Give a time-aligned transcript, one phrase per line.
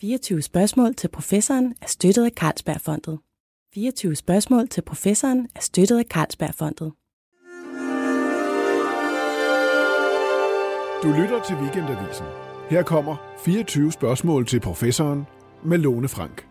[0.00, 3.18] 24 spørgsmål til professoren er støttet af Carlsbergfondet.
[3.74, 6.92] 24 spørgsmål til professoren er støttet af Carlsbergfondet.
[11.02, 12.26] Du lytter til Weekendavisen.
[12.70, 15.24] Her kommer 24 spørgsmål til professoren
[15.64, 16.46] med Lone Frank.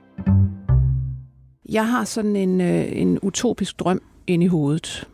[1.70, 5.07] Jeg har sådan en, øh, en utopisk drøm inde i hovedet,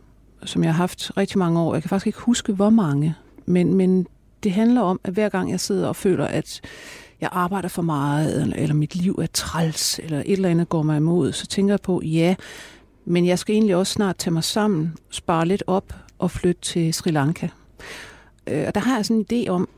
[0.44, 1.74] som jeg har haft rigtig mange år.
[1.74, 3.14] Jeg kan faktisk ikke huske, hvor mange.
[3.46, 4.06] Men, men
[4.42, 6.60] det handler om, at hver gang jeg sidder og føler, at
[7.20, 10.82] jeg arbejder for meget, eller, eller mit liv er træls, eller et eller andet går
[10.82, 12.34] mig imod, så tænker jeg på, ja,
[13.04, 16.94] men jeg skal egentlig også snart tage mig sammen, spare lidt op og flytte til
[16.94, 17.48] Sri Lanka.
[18.46, 19.68] Øh, og der har jeg sådan en idé om,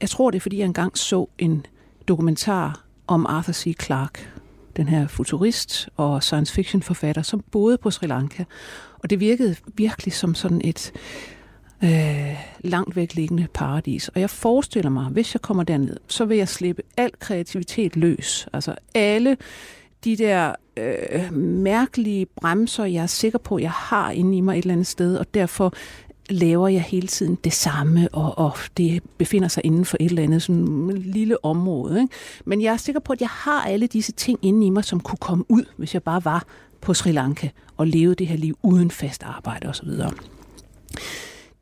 [0.00, 1.66] jeg tror det er, fordi jeg engang så en
[2.08, 3.76] dokumentar om Arthur C.
[3.82, 4.28] Clarke,
[4.76, 8.44] den her futurist og science fiction forfatter, som boede på Sri Lanka.
[8.98, 10.92] Og det virkede virkelig som sådan et
[11.84, 14.08] øh, langt væk liggende paradis.
[14.08, 18.48] Og jeg forestiller mig, hvis jeg kommer derned, så vil jeg slippe al kreativitet løs.
[18.52, 19.36] Altså alle
[20.04, 24.62] de der øh, mærkelige bremser, jeg er sikker på, jeg har inde i mig et
[24.62, 25.74] eller andet sted, og derfor
[26.30, 30.22] laver jeg hele tiden det samme, og, og det befinder sig inden for et eller
[30.22, 32.00] andet sådan lille område.
[32.00, 32.14] Ikke?
[32.44, 35.00] Men jeg er sikker på, at jeg har alle disse ting inde i mig, som
[35.00, 36.44] kunne komme ud, hvis jeg bare var
[36.80, 39.88] på Sri Lanka og levede det her liv uden fast arbejde osv.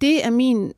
[0.01, 0.73] Det er min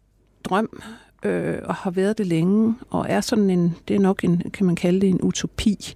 [0.44, 0.82] drøm,
[1.22, 4.66] øh, og har været det længe, og er sådan en, det er nok en, kan
[4.66, 5.94] man kalde det en utopi.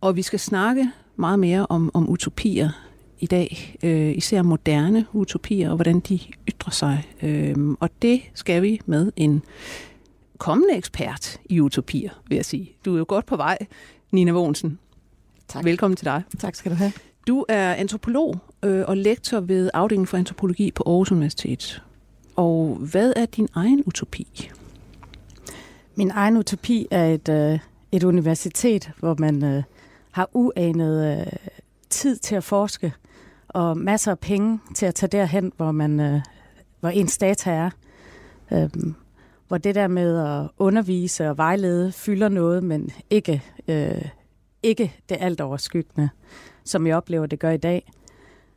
[0.00, 2.70] Og vi skal snakke meget mere om, om utopier
[3.18, 7.08] i dag, øh, især moderne utopier, og hvordan de ytrer sig.
[7.22, 9.42] Øh, og det skal vi med en
[10.38, 12.72] kommende ekspert i utopier, vil jeg sige.
[12.84, 13.58] Du er jo godt på vej,
[14.10, 14.78] Nina Vognsen.
[15.48, 15.64] Tak.
[15.64, 16.22] Velkommen til dig.
[16.38, 16.92] Tak skal du have.
[17.26, 21.82] Du er antropolog øh, og lektor ved afdelingen for antropologi på Aarhus Universitet.
[22.36, 24.50] Og hvad er din egen utopi?
[25.94, 27.58] Min egen utopi er et, øh,
[27.92, 29.62] et universitet, hvor man øh,
[30.10, 31.32] har uanet øh,
[31.90, 32.92] tid til at forske,
[33.48, 36.20] og masser af penge til at tage derhen, hvor, man, øh,
[36.80, 37.70] hvor ens data er.
[38.52, 38.94] Øhm,
[39.48, 44.08] hvor det der med at undervise og vejlede fylder noget, men ikke, øh,
[44.62, 46.08] ikke det alt overskyggende,
[46.64, 47.92] som jeg oplever, det gør i dag.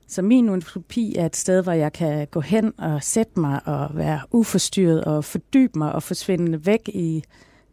[0.09, 3.90] Så min utopi er et sted, hvor jeg kan gå hen og sætte mig og
[3.94, 7.24] være uforstyrret og fordybe mig og forsvinde væk i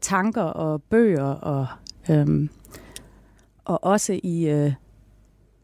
[0.00, 1.66] tanker og bøger og,
[2.10, 2.48] øhm,
[3.64, 4.72] og også i øh,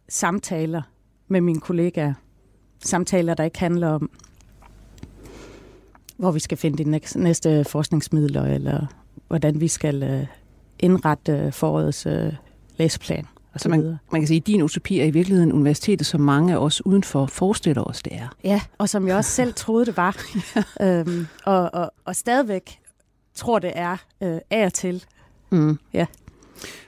[0.08, 0.82] samtaler
[1.28, 2.14] med mine kollegaer.
[2.84, 4.10] Samtaler, der ikke handler om,
[6.16, 8.86] hvor vi skal finde de næste, forskningsmidler, eller
[9.28, 10.26] hvordan vi skal øh,
[10.78, 12.32] indrette øh, forårets øh,
[12.76, 13.26] læseplan.
[13.54, 16.20] Og så, så man, man kan sige, at din utopi er i virkeligheden universitetet, som
[16.20, 18.28] mange af os udenfor forestiller os, det er.
[18.44, 20.24] Ja, og som jeg også selv troede, det var.
[20.80, 21.00] ja.
[21.00, 22.78] øhm, og, og, og stadigvæk
[23.34, 25.04] tror, det er øh, af og til.
[25.50, 25.78] Mm.
[25.92, 26.06] Ja.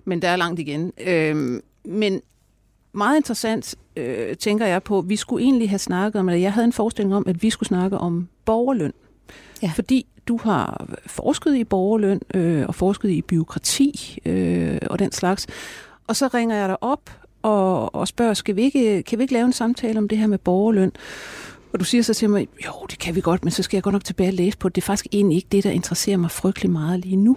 [0.04, 0.92] Men der er langt igen.
[1.06, 2.20] Øhm, men
[2.92, 6.64] meget interessant, øh, tænker jeg på, vi skulle egentlig have snakket om, eller jeg havde
[6.64, 8.92] en forestilling om, at vi skulle snakke om borgerløn.
[9.62, 9.72] Ja.
[9.74, 15.47] Fordi du har forsket i borgerløn øh, og forsket i byråkrati øh, og den slags.
[16.06, 17.10] Og så ringer jeg dig op
[17.42, 20.26] og, og spørger, skal vi ikke, kan vi ikke lave en samtale om det her
[20.26, 20.92] med borgerløn?
[21.72, 23.82] Og du siger så til mig, jo, det kan vi godt, men så skal jeg
[23.82, 24.76] godt nok tilbage og læse på det.
[24.76, 27.37] Det er faktisk egentlig ikke det, der interesserer mig frygtelig meget lige nu.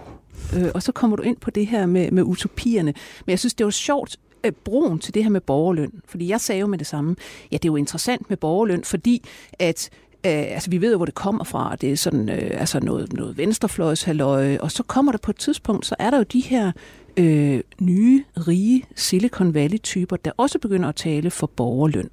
[0.56, 2.94] Øh, og så kommer du ind på det her med, med utopierne.
[3.26, 5.92] Men jeg synes, det var sjovt, øh, broen til det her med borgerløn.
[6.06, 7.16] Fordi jeg sagde jo med det samme,
[7.52, 9.24] ja, det er jo interessant med borgerløn, fordi
[9.58, 9.90] at
[10.26, 11.76] Øh, altså, vi ved jo, hvor det kommer fra.
[11.80, 14.60] Det er sådan øh, altså noget, noget venstrefløjshalløje.
[14.60, 16.72] Og så kommer der på et tidspunkt, så er der jo de her
[17.18, 22.10] øh, nye, rige Silicon Valley-typer, der også begynder at tale for borgerløn.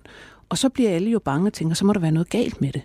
[0.50, 2.72] Og så bliver alle jo bange og tænker, så må der være noget galt med
[2.72, 2.82] det.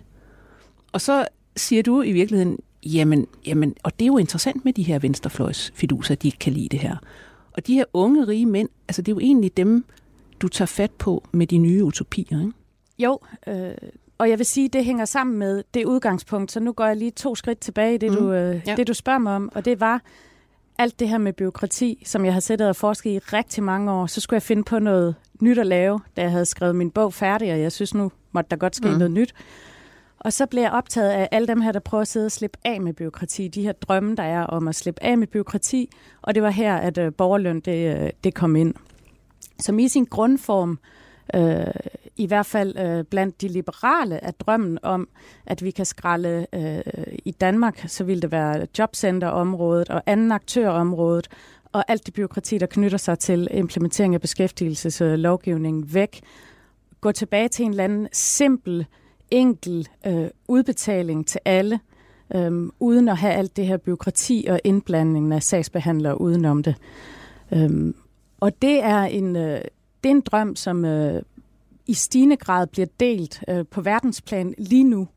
[0.91, 4.83] Og så siger du i virkeligheden, jamen, jamen og det er jo interessant med de
[4.83, 6.95] her venstrefløjsfiduser, at de ikke kan lide det her.
[7.51, 9.85] Og de her unge, rige mænd, altså det er jo egentlig dem,
[10.41, 12.51] du tager fat på med de nye utopier, ikke?
[12.99, 13.71] Jo, øh,
[14.17, 17.11] og jeg vil sige, det hænger sammen med det udgangspunkt, så nu går jeg lige
[17.11, 18.17] to skridt tilbage i det, mm.
[18.17, 18.75] du, øh, ja.
[18.75, 20.01] det du spørger mig om, og det var
[20.81, 24.05] alt det her med byråkrati, som jeg har siddet og forsket i rigtig mange år.
[24.05, 27.13] Så skulle jeg finde på noget nyt at lave, da jeg havde skrevet min bog
[27.13, 28.93] færdig, og jeg synes nu måtte der godt ske mm.
[28.93, 29.33] noget nyt.
[30.19, 32.57] Og så blev jeg optaget af alle dem her, der prøver at sidde og slippe
[32.65, 33.47] af med byråkrati.
[33.47, 35.89] De her drømme, der er om at slippe af med byråkrati.
[36.21, 38.73] Og det var her, at øh, borgerløn det, øh, det kom ind.
[39.59, 40.79] Som i sin grundform
[41.35, 41.65] øh,
[42.17, 45.07] i hvert fald øh, blandt de liberale, er drømmen om,
[45.45, 51.27] at vi kan skralde øh, i Danmark, så vil det være jobcenterområdet og anden aktørområdet,
[51.71, 56.21] og alt det byråkrati, der knytter sig til implementering af beskæftigelseslovgivningen væk.
[57.01, 58.85] Gå tilbage til en eller anden simpel,
[59.31, 61.79] enkel øh, udbetaling til alle,
[62.35, 66.75] øh, uden at have alt det her byråkrati og indblandingen af sagsbehandlere udenom det.
[67.51, 67.95] Øhm,
[68.39, 69.61] og det er en, øh,
[70.03, 71.21] det er en drøm, som øh,
[71.91, 75.07] i stigende grad bliver delt øh, på verdensplan lige nu.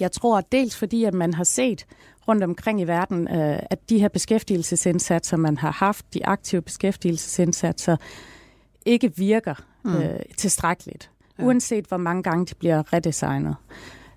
[0.00, 1.86] Jeg tror dels fordi, at man har set
[2.28, 7.96] rundt omkring i verden, øh, at de her beskæftigelsesindsatser, man har haft, de aktive beskæftigelsesindsatser,
[8.86, 9.96] ikke virker mm.
[9.96, 11.44] øh, tilstrækkeligt, ja.
[11.44, 13.56] uanset hvor mange gange de bliver redesignet.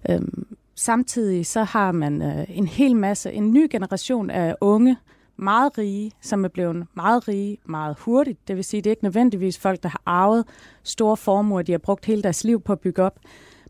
[0.09, 4.97] Øhm, samtidig så har man øh, en hel masse, en ny generation af unge,
[5.39, 8.47] meget rige, som er blevet meget rige meget hurtigt.
[8.47, 10.45] Det vil sige, det er ikke nødvendigvis folk, der har arvet
[10.83, 13.19] store formuer, de har brugt hele deres liv på at bygge op,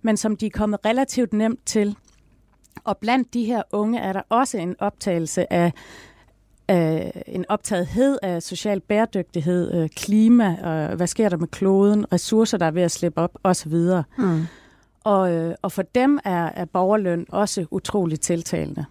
[0.02, 1.96] men som de er kommet relativt nemt til.
[2.84, 5.74] Og blandt de her unge er der også en optagelse af
[6.72, 12.58] øh, en optagethed af social bæredygtighed, øh, klima, og hvad sker der med kloden, ressourcer,
[12.58, 13.74] der er ved at slippe op osv.
[14.18, 14.44] Mm.
[15.04, 18.86] Og, øh, og for dem er, er borgerløn også utroligt tiltalende.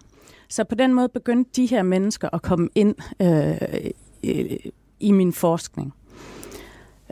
[0.49, 3.91] Så på den måde begyndte de her mennesker at komme ind øh,
[4.23, 5.93] i, i min forskning.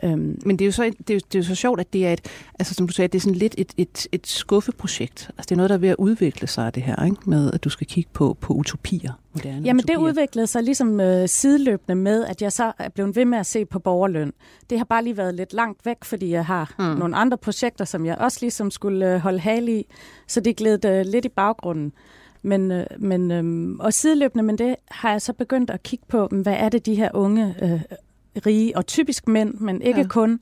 [0.02, 0.38] Øhm.
[0.44, 2.06] Men det er, jo så, det, er jo, det er jo så sjovt, at det
[2.06, 2.20] er et,
[2.58, 5.30] altså som du sagde, det er sådan lidt et, et, et skuffeprojekt.
[5.38, 7.16] Altså det er noget, der er ved at udvikle sig, det her, ikke?
[7.26, 9.12] med at du skal kigge på, på utopier.
[9.34, 9.98] Moderne Jamen utopier.
[9.98, 13.46] det udviklede sig ligesom øh, sideløbende med, at jeg så er blevet ved med at
[13.46, 14.32] se på borgerløn.
[14.70, 16.84] Det har bare lige været lidt langt væk, fordi jeg har mm.
[16.84, 19.86] nogle andre projekter, som jeg også ligesom skulle øh, holde hale i,
[20.26, 21.92] så det gled øh, lidt i baggrunden.
[22.42, 26.26] Men, øh, men, øh, og sideløbende med det har jeg så begyndt at kigge på,
[26.26, 27.80] hvad er det de her unge øh,
[28.46, 30.06] rige, og typisk mænd, men ikke ja.
[30.06, 30.40] kun,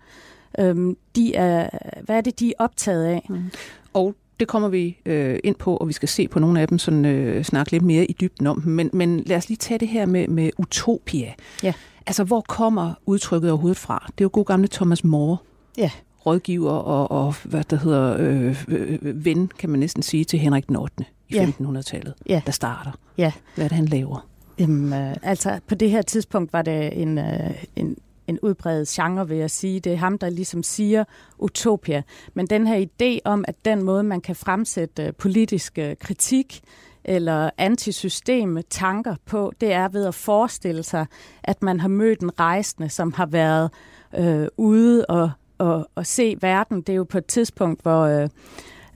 [0.58, 1.68] øh, de er,
[2.02, 3.26] hvad er det, de er optaget af?
[3.28, 3.44] Mm.
[3.92, 6.78] Og det kommer vi øh, ind på, og vi skal se på nogle af dem,
[6.78, 8.72] sådan øh, snakke lidt mere i dybden om dem.
[8.72, 11.32] Men, men lad os lige tage det her med, med utopia.
[11.62, 11.72] Ja.
[12.06, 14.04] Altså, hvor kommer udtrykket overhovedet fra?
[14.06, 15.36] Det er jo god gamle Thomas More.
[15.78, 15.90] Ja
[16.26, 20.68] rådgiver og, og hvad der hedder øh, øh, ven, kan man næsten sige, til Henrik
[20.68, 21.04] den 8.
[21.28, 21.46] i ja.
[21.60, 22.42] 1500-tallet, ja.
[22.46, 22.90] der starter.
[23.18, 23.32] Ja.
[23.54, 24.28] Hvad er det, han laver?
[24.58, 27.96] Jamen, øh, altså, på det her tidspunkt var det en, øh, en,
[28.26, 29.80] en udbredt genre, vil jeg sige.
[29.80, 31.04] Det er ham, der ligesom siger
[31.38, 32.02] utopia.
[32.34, 36.60] Men den her idé om, at den måde, man kan fremsætte øh, politisk øh, kritik
[37.04, 41.06] eller antisystem tanker på, det er ved at forestille sig,
[41.42, 43.70] at man har mødt en rejsende, som har været
[44.18, 45.30] øh, ude og
[45.60, 46.80] at, at se verden.
[46.80, 48.28] Det er jo på et tidspunkt, hvor øh,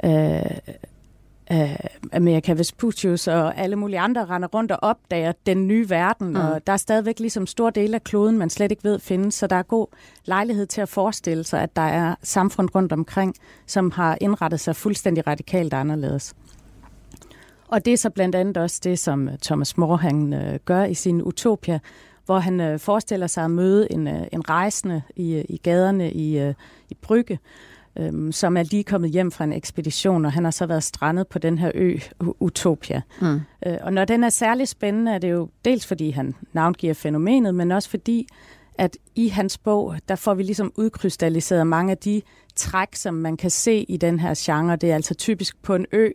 [0.05, 0.59] øh,
[1.53, 1.77] øh,
[2.13, 6.37] Amerika Vespucius og alle mulige andre render rundt og opdager den nye verden, mm.
[6.37, 9.47] og der er stadigvæk ligesom stor del af kloden, man slet ikke ved findes, så
[9.47, 9.87] der er god
[10.25, 13.35] lejlighed til at forestille sig, at der er samfund rundt omkring,
[13.67, 16.35] som har indrettet sig fuldstændig radikalt anderledes.
[17.69, 20.95] Og det er så blandt andet også det, som Thomas More han, øh, gør i
[20.95, 21.79] sin Utopia,
[22.27, 26.39] hvor han øh, forestiller sig at møde en, øh, en rejsende i, i gaderne i,
[26.39, 26.55] øh,
[26.91, 27.39] i Brygge,
[27.99, 31.29] øh, som er lige kommet hjem fra en ekspedition, og han har så været strandet
[31.29, 33.03] på den her ø, Utopia.
[33.21, 33.41] Mm.
[33.67, 37.55] Øh, og når den er særlig spændende, er det jo dels fordi han navngiver fænomenet,
[37.55, 38.27] men også fordi,
[38.75, 42.23] at i hans bog, der får vi ligesom udkrystalliseret mange af de
[42.57, 44.77] træk, som man kan se i den her genre.
[44.77, 46.11] Det er altså typisk på en ø,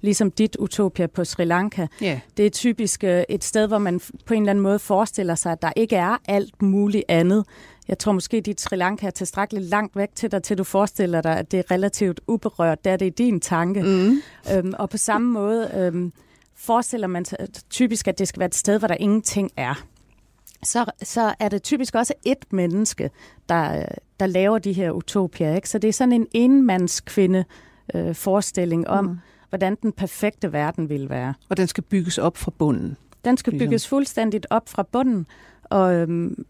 [0.00, 1.86] ligesom dit Utopia på Sri Lanka.
[2.02, 2.18] Yeah.
[2.36, 5.52] Det er typisk øh, et sted, hvor man på en eller anden måde forestiller sig,
[5.52, 7.44] at der ikke er alt muligt andet.
[7.90, 10.64] Jeg tror måske, at dit Sri Lanka er tilstrækkeligt langt væk til dig, til du
[10.64, 12.84] forestiller dig, at det er relativt uberørt.
[12.84, 13.82] Der er det i din tanke.
[13.82, 14.16] Mm.
[14.56, 16.12] Øhm, og på samme måde øhm,
[16.56, 17.38] forestiller man sig
[17.70, 19.84] typisk, at det skal være et sted, hvor der ingenting er.
[20.62, 23.10] Så, så er det typisk også et menneske,
[23.48, 23.84] der,
[24.20, 25.54] der laver de her utopier.
[25.54, 25.68] Ikke?
[25.68, 27.44] Så det er sådan en enmandskvinde
[27.94, 29.18] øh, forestilling om, mm
[29.50, 31.34] hvordan den perfekte verden ville være.
[31.48, 32.96] Og den skal bygges op fra bunden?
[33.24, 33.68] Den skal ligesom.
[33.68, 35.26] bygges fuldstændigt op fra bunden,
[35.64, 36.44] og, øhm,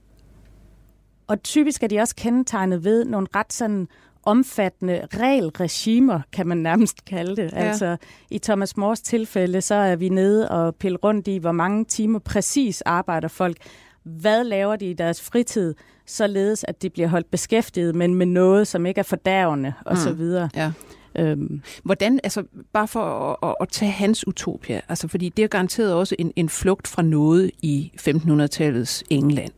[1.30, 3.88] og typisk er de også kendetegnet ved nogle ret sådan
[4.22, 7.52] omfattende regelregimer, kan man nærmest kalde det.
[7.52, 7.56] Ja.
[7.56, 7.96] Altså
[8.30, 12.18] i Thomas Mors tilfælde, så er vi nede og pille rundt i, hvor mange timer
[12.18, 13.56] præcis arbejder folk.
[14.02, 15.74] Hvad laver de i deres fritid,
[16.06, 20.22] således at de bliver holdt beskæftiget, men med noget, som ikke er fordærvende osv.
[20.22, 20.48] Mm.
[20.56, 20.72] Ja.
[21.18, 21.62] Øhm.
[21.82, 25.94] Hvordan, altså bare for at, at, at tage hans utopia, altså fordi det er garanteret
[25.94, 29.52] også en, en flugt fra noget i 1500-tallets England.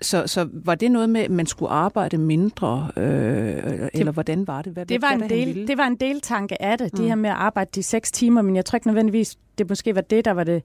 [0.00, 4.46] Så, så var det noget med, at man skulle arbejde mindre, øh, det, eller hvordan
[4.46, 4.72] var det?
[4.72, 6.98] Hvad, det, var hvad, en del, det var en del tanke af det, mm.
[6.98, 9.94] det her med at arbejde de seks timer, men jeg tror ikke nødvendigvis, det måske
[9.94, 10.62] var det, der var det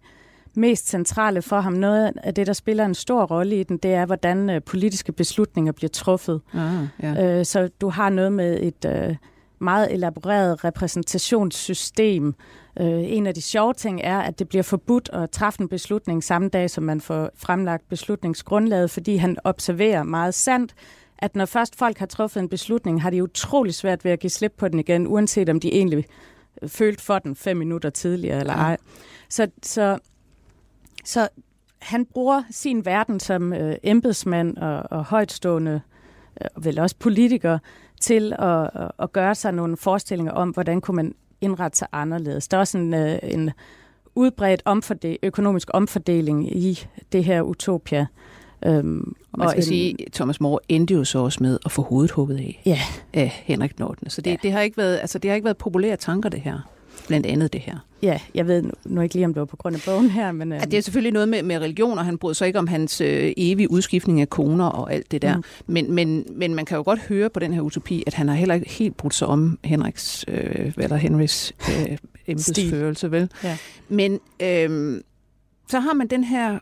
[0.54, 1.74] mest centrale for ham.
[1.74, 5.12] Noget af det, der spiller en stor rolle i den, det er, hvordan øh, politiske
[5.12, 6.42] beslutninger bliver truffet.
[6.54, 7.40] Ah, ja.
[7.40, 8.86] øh, så du har noget med et...
[8.86, 9.16] Øh,
[9.64, 12.36] meget elaboreret repræsentationssystem.
[12.80, 16.24] Øh, en af de sjove ting er, at det bliver forbudt at træffe en beslutning
[16.24, 20.76] samme dag, som man får fremlagt beslutningsgrundlaget, fordi han observerer meget sandt,
[21.18, 24.30] at når først folk har truffet en beslutning, har de utrolig svært ved at give
[24.30, 26.06] slip på den igen, uanset om de egentlig
[26.68, 28.78] følte for den fem minutter tidligere eller ej.
[29.30, 30.00] Så, så,
[31.06, 31.28] så
[31.80, 35.82] han bruger sin verden som øh, embedsmand og, og højtstående,
[36.42, 37.60] øh, vel også politiker,
[38.02, 42.48] til at, at, at gøre sig nogle forestillinger om, hvordan kunne man indrette sig anderledes.
[42.48, 43.52] Der er også en, øh, en
[44.16, 48.08] udbredt omfordel, økonomisk omfordeling i det her utopia.
[48.66, 51.82] Øhm, man skal og en, sige, Thomas More endte jo så også med at få
[51.82, 52.80] hovedet hugget af ja.
[53.14, 54.10] af Henrik Norden.
[54.10, 54.36] Så det, ja.
[54.44, 56.60] det, har ikke været, altså, det har ikke været populære tanker, det her.
[57.08, 57.78] Blandt andet det her.
[58.02, 60.32] Ja, jeg ved nu ikke lige, om det var på grund af bogen her.
[60.32, 60.60] Men, øh...
[60.60, 63.02] ja, det er selvfølgelig noget med, med religion, og han brød sig ikke om hans
[63.02, 65.38] øh, evige udskiftning af koner og alt det der.
[65.38, 65.44] Mm.
[65.68, 68.36] Men, men, men man kan jo godt høre på den her utopi, at han har
[68.36, 73.30] heller ikke helt brudt sig om Henriks, øh, eller Henrys øh, embedsførelse, vel?
[73.44, 73.58] Ja.
[73.90, 75.02] Men øh,
[75.70, 76.60] så har man den her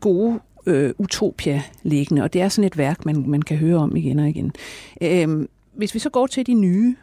[0.00, 3.96] gode øh, utopia liggende, og det er sådan et værk, man, man kan høre om
[3.96, 4.52] igen og igen.
[5.00, 6.96] Øh, hvis vi så går til de nye,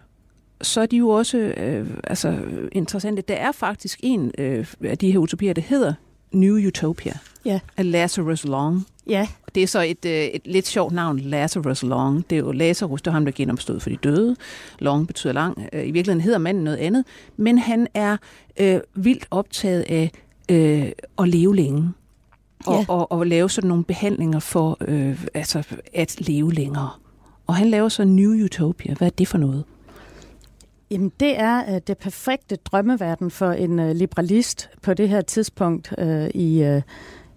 [0.63, 2.39] så er de jo også øh, altså,
[2.72, 3.22] interessante.
[3.22, 5.93] Der er faktisk en øh, af de her utopier, der hedder
[6.32, 7.13] New Utopia
[7.46, 7.60] ja.
[7.77, 8.88] af Lazarus Long.
[9.08, 9.27] Ja.
[9.55, 12.29] Det er så et, øh, et lidt sjovt navn, Lazarus Long.
[12.29, 14.36] Det er jo Lazarus, det er ham, der genopstod for de døde.
[14.79, 15.67] Long betyder lang.
[15.74, 17.05] Øh, I virkeligheden hedder manden noget andet.
[17.38, 18.17] Men han er
[18.60, 20.12] øh, vildt optaget af
[20.50, 21.91] øh, at leve længe
[22.65, 22.86] og, ja.
[22.88, 26.89] og, og lave sådan nogle behandlinger for øh, altså at leve længere.
[27.48, 28.93] Og han laver så New Utopia.
[28.93, 29.63] Hvad er det for noget?
[30.94, 35.94] Jamen, det er uh, det perfekte drømmeverden for en uh, liberalist på det her tidspunkt
[35.98, 36.82] uh, i, uh,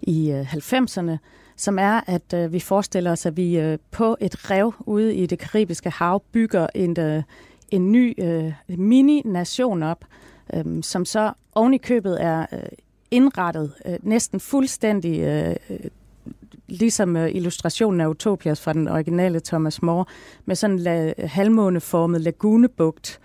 [0.01, 1.17] i uh, 90'erne,
[1.55, 5.25] som er, at uh, vi forestiller os, at vi uh, på et rev ude i
[5.25, 7.23] det karibiske hav bygger en, uh,
[7.71, 10.05] en ny uh, mini-nation op,
[10.57, 12.59] um, som så oven i købet er uh,
[13.11, 15.75] indrettet uh, næsten fuldstændig uh,
[16.67, 20.05] ligesom uh, illustrationen af Utopias fra den originale Thomas More,
[20.45, 23.19] med sådan en la- halvmåneformet lagunebugt,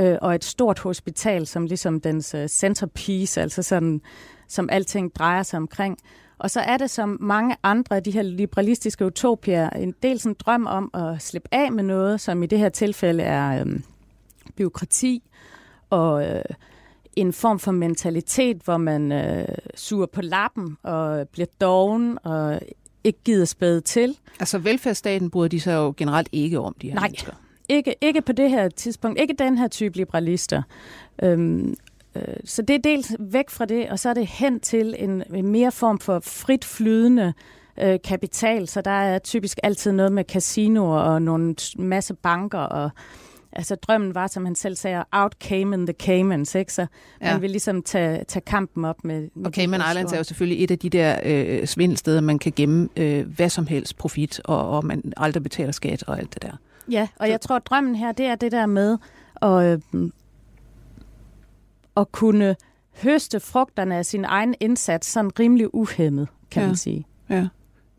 [0.00, 4.00] uh, og et stort hospital, som ligesom dens uh, centerpiece, altså sådan,
[4.48, 5.98] som alting drejer sig omkring.
[6.38, 10.36] Og så er det som mange andre af de her liberalistiske utopier, en del sådan
[10.38, 13.84] drøm om at slippe af med noget, som i det her tilfælde er øhm,
[14.56, 15.22] byråkrati
[15.90, 16.44] og øh,
[17.16, 22.60] en form for mentalitet, hvor man øh, suger på lappen og bliver doven og
[23.04, 24.16] ikke gider spæde til.
[24.40, 27.32] Altså velfærdsstaten bryder de sig jo generelt ikke om, de her Nej, mennesker.
[27.68, 29.20] Ikke, ikke på det her tidspunkt.
[29.20, 30.62] Ikke den her type liberalister.
[31.22, 31.74] Øhm,
[32.14, 35.22] øh, så det er dels væk fra det, og så er det hen til en,
[35.34, 37.32] en mere form for frit flydende
[37.80, 38.68] øh, kapital.
[38.68, 42.90] Så der er typisk altid noget med casinoer og nogle masse banker og
[43.52, 46.72] altså drømmen var, som han selv sagde, out Cayman the Caymans, ikke?
[46.72, 46.86] Så
[47.22, 47.32] ja.
[47.32, 49.28] man vil ligesom tage, tage kampen op med...
[49.34, 52.52] med og Cayman Islands er jo selvfølgelig et af de der øh, svindelsteder, man kan
[52.56, 56.42] gemme øh, hvad som helst profit, og, og man aldrig betaler skat og alt det
[56.42, 56.52] der.
[56.90, 58.98] Ja, og jeg tror, at drømmen her, det er det der med
[59.42, 60.10] at, øh,
[61.96, 62.56] at kunne
[63.02, 66.66] høste frugterne af sin egen indsats sådan rimelig uhemmet, kan ja.
[66.66, 67.06] man sige.
[67.30, 67.48] Ja.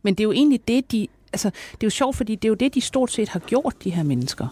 [0.01, 1.07] Men det er jo egentlig det, de...
[1.33, 3.75] Altså, det er jo sjovt, fordi det er jo det, de stort set har gjort,
[3.83, 4.47] de her mennesker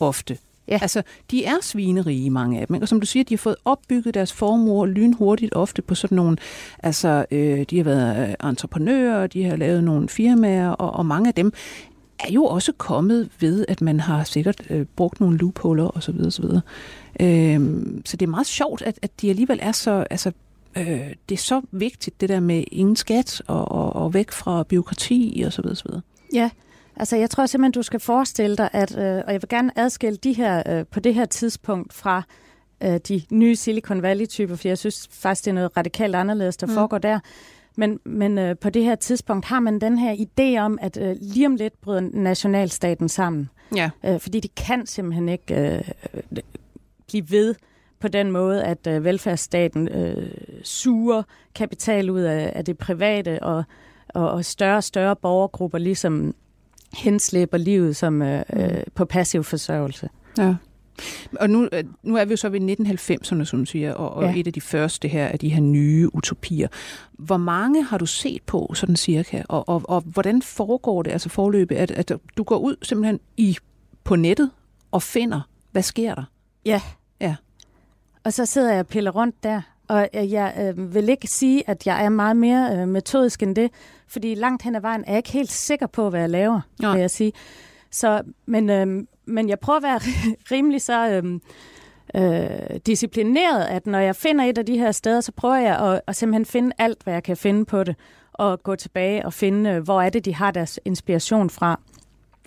[0.00, 0.38] ofte.
[0.68, 0.78] Ja.
[0.82, 2.74] Altså, de er svinerige, mange af dem.
[2.74, 2.84] Ikke?
[2.84, 6.36] Og som du siger, de har fået opbygget deres formuer lynhurtigt ofte på sådan nogle...
[6.78, 11.28] Altså, øh, de har været øh, entreprenører, de har lavet nogle firmaer, og, og mange
[11.28, 11.52] af dem
[12.28, 16.20] er jo også kommet ved, at man har sikkert øh, brugt nogle loopholer osv.
[16.26, 16.44] osv.
[17.20, 20.06] Øhm, så det er meget sjovt, at, at de alligevel er så...
[20.10, 20.32] Altså,
[20.76, 24.62] øh, det er så vigtigt, det der med ingen skat og, og, og væk fra
[24.62, 25.66] byråkrati osv.
[25.66, 25.90] osv.
[26.34, 26.50] Ja,
[26.96, 30.16] Altså, jeg tror simpelthen, du skal forestille dig, at, øh, og jeg vil gerne adskille
[30.16, 32.22] de her øh, på det her tidspunkt fra
[32.82, 36.66] øh, de nye Silicon Valley-typer, for jeg synes faktisk, det er noget radikalt anderledes, der
[36.66, 36.74] mm.
[36.74, 37.18] foregår der.
[37.76, 41.16] Men, men øh, på det her tidspunkt har man den her idé om, at øh,
[41.20, 43.50] lige om lidt bryder nationalstaten sammen.
[43.76, 43.90] Ja.
[44.04, 45.82] Øh, fordi de kan simpelthen ikke øh,
[47.08, 47.54] blive ved
[48.00, 50.30] på den måde, at øh, velfærdsstaten øh,
[50.64, 51.22] suger
[51.54, 53.64] kapital ud af, af det private, og,
[54.08, 56.34] og, og større og større borgergrupper ligesom
[56.98, 58.60] henslæber livet som øh, mm.
[58.60, 60.08] øh, på passiv forsørgelse.
[60.38, 60.54] Ja.
[61.40, 64.24] Og nu, øh, nu er vi jo så ved 1990'erne, som du siger, og, og
[64.24, 64.40] ja.
[64.40, 66.68] et af de første her af de her nye utopier.
[67.12, 71.28] Hvor mange har du set på, sådan cirka, og, og, og hvordan foregår det, altså
[71.28, 73.56] forløbet, at, at du går ud simpelthen i
[74.04, 74.50] på nettet
[74.90, 75.40] og finder,
[75.72, 76.24] hvad sker der?
[76.64, 76.80] Ja.
[77.20, 77.36] Ja.
[78.24, 81.70] Og så sidder jeg og piller rundt der, og øh, jeg øh, vil ikke sige,
[81.70, 83.70] at jeg er meget mere øh, metodisk end det,
[84.08, 86.92] fordi langt hen ad vejen er jeg ikke helt sikker på, hvad jeg laver, ja.
[86.92, 87.32] vil jeg sige.
[87.90, 90.00] Så, men, øh, men jeg prøver at være
[90.56, 91.40] rimelig så øh,
[92.14, 96.00] øh, disciplineret, at når jeg finder et af de her steder, så prøver jeg at,
[96.06, 97.96] at simpelthen finde alt, hvad jeg kan finde på det,
[98.32, 101.80] og gå tilbage og finde, øh, hvor er det, de har deres inspiration fra.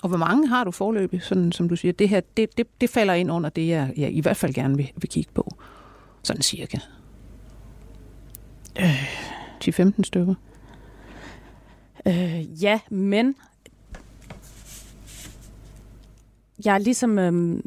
[0.04, 1.92] Og hvor mange har du forløbig, sådan som du siger?
[1.92, 4.78] Det her, det, det, det falder ind under det, jeg, jeg i hvert fald gerne
[4.78, 5.58] vil, vil kigge på.
[6.24, 6.78] Sådan cirka.
[8.80, 9.26] Øh.
[9.64, 10.36] 10-15 stykker.
[12.08, 13.36] Øh, ja, men
[16.66, 17.20] jeg ligesom...
[17.20, 17.60] Øh,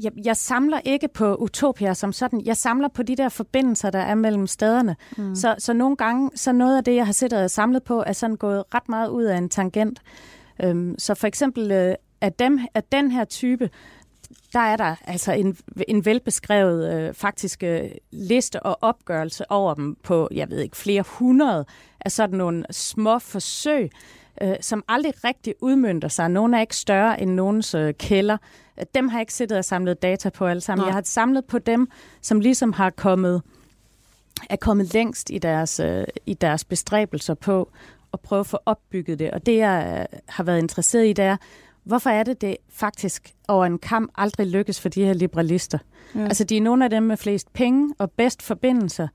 [0.00, 2.40] jeg, jeg samler ikke på utopier som sådan.
[2.44, 4.96] Jeg samler på de der forbindelser, der er mellem stederne.
[5.16, 5.34] Mm.
[5.34, 8.12] Så, så nogle gange, så noget af det, jeg har siddet og samlet på, er
[8.12, 10.02] sådan gået ret meget ud af en tangent.
[10.62, 13.70] Øhm, så for eksempel øh, af, dem, af den her type,
[14.52, 15.56] der er der altså en,
[15.88, 21.02] en velbeskrevet øh, faktisk øh, liste og opgørelse over dem på, jeg ved ikke, flere
[21.02, 21.64] hundrede
[22.00, 23.90] af sådan nogle små forsøg,
[24.42, 26.28] øh, som aldrig rigtig udmyndter sig.
[26.28, 28.36] Nogle er ikke større end nogens øh, kælder.
[28.94, 30.82] Dem har jeg ikke siddet og samlet data på alle sammen.
[30.82, 30.86] Nej.
[30.86, 31.88] Jeg har samlet på dem,
[32.20, 33.42] som ligesom har kommet
[34.50, 37.70] er kommet længst i deres, øh, i deres bestræbelser på
[38.12, 39.30] at prøve at få opbygget det.
[39.30, 41.36] Og det, jeg øh, har været interesseret i, det er,
[41.84, 45.78] hvorfor er det, det faktisk over en kamp aldrig lykkes for de her liberalister?
[46.14, 46.24] Ja.
[46.24, 49.08] Altså, de er nogle af dem med flest penge og bedst forbindelser,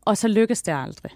[0.00, 1.10] og så lykkes det aldrig.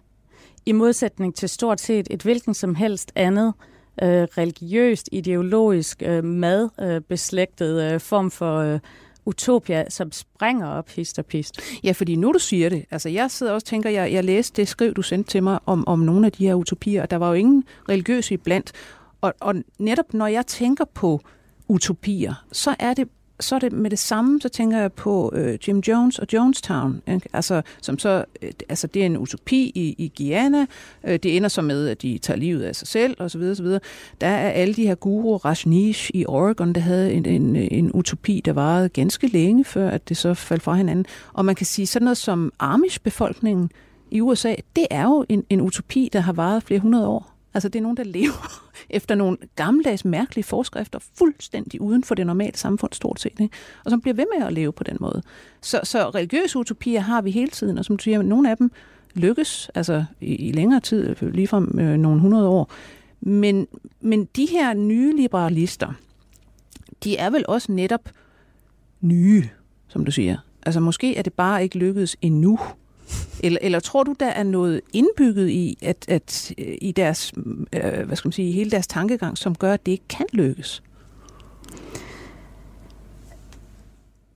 [0.68, 3.54] I modsætning til stort set et hvilken som helst andet
[4.02, 8.80] øh, religiøst, ideologisk, øh, madbeslægtet øh, øh, form for øh,
[9.24, 11.60] utopia, som springer op hist og pist.
[11.84, 14.60] Ja, fordi nu du siger det, altså jeg sidder også og tænker, jeg, jeg læste
[14.60, 17.16] det skriv, du sendte til mig om, om nogle af de her utopier, og der
[17.16, 18.72] var jo ingen religiøse iblandt.
[19.20, 21.20] Og, og netop når jeg tænker på
[21.68, 23.08] utopier, så er det
[23.40, 27.02] så er det med det samme, så tænker jeg på øh, Jim Jones og Jonestown,
[27.08, 27.28] ikke?
[27.32, 30.66] Altså, som så, øh, altså det er en utopi i, i Guyana,
[31.04, 33.54] øh, det ender så med, at de tager livet af sig selv, og så videre,
[33.54, 33.80] så videre.
[34.20, 38.42] Der er alle de her guru, Rajneesh i Oregon, der havde en, en, en utopi,
[38.44, 41.06] der varede ganske længe, før at det så faldt fra hinanden.
[41.32, 43.70] Og man kan sige, sådan noget som Amish-befolkningen
[44.10, 47.37] i USA, det er jo en, en utopi, der har varet flere hundrede år.
[47.54, 52.26] Altså det er nogen, der lever efter nogle gammeldags mærkelige forskrifter, fuldstændig uden for det
[52.26, 53.56] normale samfund stort set, ikke?
[53.84, 55.22] og som bliver ved med at leve på den måde.
[55.60, 58.70] Så, så religiøse utopier har vi hele tiden, og som du siger, nogle af dem
[59.14, 62.70] lykkes altså i, i længere tid, ligefrem øh, nogle hundrede år.
[63.20, 63.68] Men,
[64.00, 65.92] men de her nye liberalister,
[67.04, 68.10] de er vel også netop
[69.00, 69.44] nye,
[69.88, 70.36] som du siger.
[70.62, 72.58] Altså måske er det bare ikke lykkedes endnu
[73.42, 77.32] eller, eller tror du, der er noget indbygget i, at, at øh, i deres,
[77.72, 80.82] øh, hvad skal man sige, hele deres tankegang, som gør, at det ikke kan lykkes?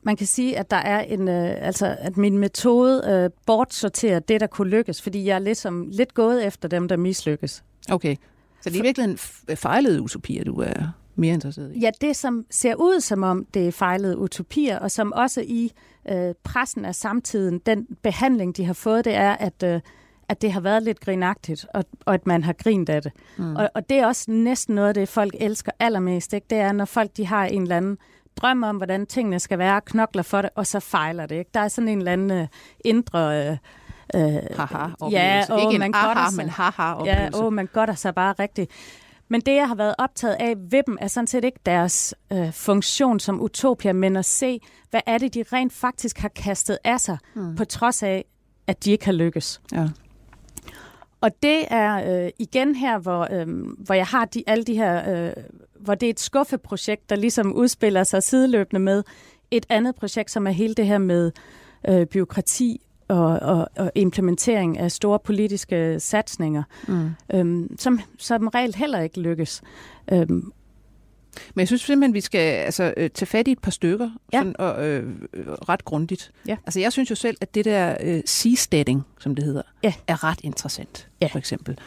[0.02, 4.40] Man kan sige, at der er en, øh, altså at min metode øh, bortsorterer det,
[4.40, 7.64] der kunne lykkes, fordi jeg er ligesom lidt gået efter dem, der mislykkes.
[7.90, 8.16] Okay,
[8.60, 9.18] så det er virkelig en
[9.56, 11.78] fejlede utopier, du er mere interesseret i?
[11.78, 15.72] Ja, det som ser ud som om det er fejlede utopier, og som også i
[16.10, 19.80] øh, pressen af samtiden, den behandling, de har fået, det er, at, øh,
[20.28, 23.12] at det har været lidt grinagtigt, og, og at man har grint af det.
[23.36, 23.56] Mm.
[23.56, 26.32] Og, og det er også næsten noget af det, folk elsker allermest.
[26.32, 26.46] Ikke?
[26.50, 27.98] Det er, når folk de har en eller anden
[28.36, 31.36] drøm om, hvordan tingene skal være, knokler for det, og så fejler det.
[31.36, 31.50] Ikke?
[31.54, 32.46] Der er sådan en eller anden øh,
[32.84, 33.48] indre...
[33.50, 33.56] Øh,
[34.14, 34.22] Øh,
[34.56, 38.70] haha Ja, åh, Ikke en aha, men haha Ja, åh, man godter sig bare rigtigt.
[39.32, 42.52] Men det, jeg har været optaget af ved dem, er sådan set ikke deres øh,
[42.52, 47.00] funktion som utopia, men at se, hvad er det, de rent faktisk har kastet af
[47.00, 47.56] sig, mm.
[47.56, 48.24] på trods af,
[48.66, 49.60] at de ikke har lykkes.
[49.72, 49.88] Ja.
[51.20, 55.26] Og det er øh, igen her, hvor, øh, hvor jeg har de, alle de her,
[55.26, 55.32] øh,
[55.80, 59.02] hvor det er et skuffeprojekt, der ligesom udspiller sig sideløbende med
[59.50, 61.32] et andet projekt, som er hele det her med
[61.88, 62.80] øh, byråkrati
[63.12, 67.10] og, og, og implementering af store politiske satsninger, mm.
[67.34, 69.62] øhm, som som regel heller ikke lykkes.
[70.12, 70.52] Øhm,
[71.54, 74.38] men jeg synes simpelthen, vi skal altså, øh, tage fat i et par stykker, ja.
[74.38, 75.12] sådan, og, øh,
[75.68, 76.32] ret grundigt.
[76.48, 76.56] Ja.
[76.66, 79.92] Altså, jeg synes jo selv, at det der øh, seasteading, som det hedder, ja.
[80.06, 81.26] er ret interessant, ja.
[81.26, 81.78] for eksempel.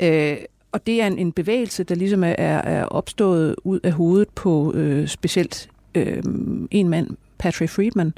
[0.00, 0.36] Øh,
[0.72, 4.72] og det er en, en bevægelse, der ligesom er, er opstået ud af hovedet på
[4.72, 6.22] øh, specielt øh,
[6.70, 8.12] en mand, Patrick Friedman,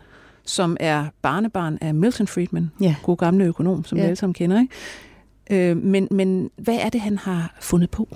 [0.47, 2.97] som er barnebarn af Milton Friedman, ja.
[3.03, 4.03] god gamle økonom, som ja.
[4.03, 4.61] vi alle sammen kender.
[4.61, 5.71] Ikke?
[5.71, 8.09] Øh, men, men hvad er det, han har fundet på?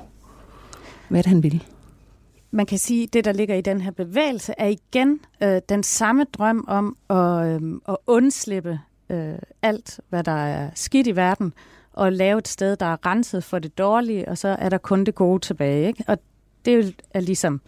[1.09, 1.65] Hvad er det, han vil?
[2.51, 5.83] Man kan sige, at det, der ligger i den her bevægelse, er igen øh, den
[5.83, 11.53] samme drøm om at, øh, at undslippe øh, alt, hvad der er skidt i verden,
[11.93, 15.05] og lave et sted, der er renset for det dårlige, og så er der kun
[15.05, 15.87] det gode tilbage.
[15.87, 16.05] Ikke?
[16.07, 16.19] Og
[16.65, 17.61] det er ligesom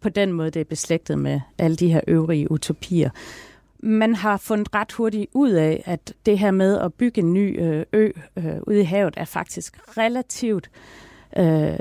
[0.00, 3.10] på den måde, det er beslægtet med alle de her øvrige utopier
[3.82, 7.60] man har fundet ret hurtigt ud af, at det her med at bygge en ny
[7.62, 10.70] øh, ø øh, ude i havet er faktisk relativt
[11.36, 11.78] øh,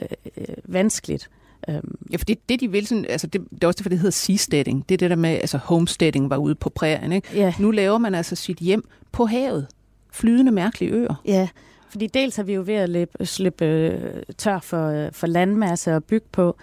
[0.65, 1.29] vanskeligt.
[1.69, 1.97] Øhm.
[2.11, 4.11] Ja, for det, det de vil, sådan, altså det, det er også derfor, det hedder
[4.11, 4.89] seasteading.
[4.89, 7.11] Det er det der med, altså homesteading var ude på prærien.
[7.11, 7.27] Ikke?
[7.33, 7.53] Ja.
[7.59, 9.67] Nu laver man altså sit hjem på havet.
[10.11, 11.21] Flydende, mærkelige øer.
[11.25, 11.47] Ja,
[11.89, 16.03] fordi dels er vi jo ved at slippe, slippe øh, tør for, for landmasse at
[16.03, 16.57] bygge på,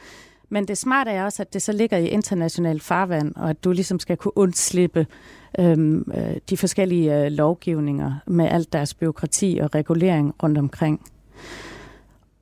[0.49, 3.73] men det smarte er også, at det så ligger i international farvand, og at du
[3.73, 5.07] ligesom skal kunne undslippe
[5.59, 11.01] øhm, øh, de forskellige øh, lovgivninger med alt deres byråkrati og regulering rundt omkring.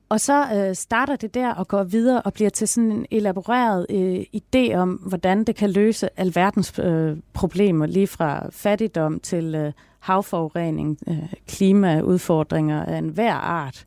[0.09, 3.85] Og så øh, starter det der og går videre og bliver til sådan en elaboreret
[3.89, 9.71] øh, idé om, hvordan det kan løse alverdens øh, problemer, lige fra fattigdom til øh,
[9.99, 13.85] havforurening, øh, klimaudfordringer af enhver art.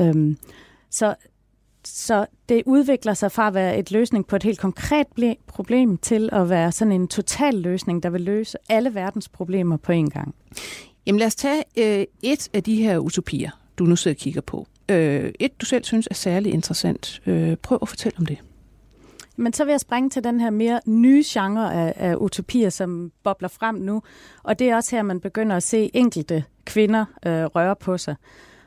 [0.00, 0.36] Øhm,
[0.90, 1.14] så,
[1.88, 5.06] så det udvikler sig fra at være et løsning på et helt konkret
[5.46, 9.92] problem til at være sådan en total løsning, der vil løse alle verdens problemer på
[9.92, 10.34] en gang.
[11.06, 14.40] Jamen lad os tage øh, et af de her utopier, du nu sidder og kigger
[14.40, 14.66] på.
[14.88, 17.22] Øh, et, du selv synes er særlig interessant.
[17.26, 18.38] Øh, prøv at fortælle om det.
[19.36, 23.12] Men så vil jeg springe til den her mere nye genre af, af utopier, som
[23.24, 24.02] bobler frem nu.
[24.42, 28.16] Og det er også her, man begynder at se enkelte kvinder øh, røre på sig.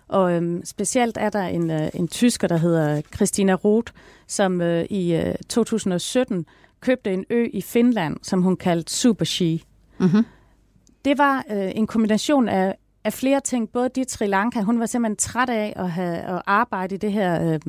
[0.08, 3.94] Og øhm, specielt er der en, øh, en tysker, der hedder Christina Roth,
[4.28, 6.46] som øh, i øh, 2017
[6.82, 9.60] købte en ø i Finland, som hun kaldte Super She.
[10.00, 10.26] Mm-hmm.
[11.06, 13.70] Det var øh, en kombination af, af flere ting.
[13.70, 17.12] Både dit Sri Lanka, hun var simpelthen træt af at, have, at arbejde i det
[17.12, 17.60] her øh,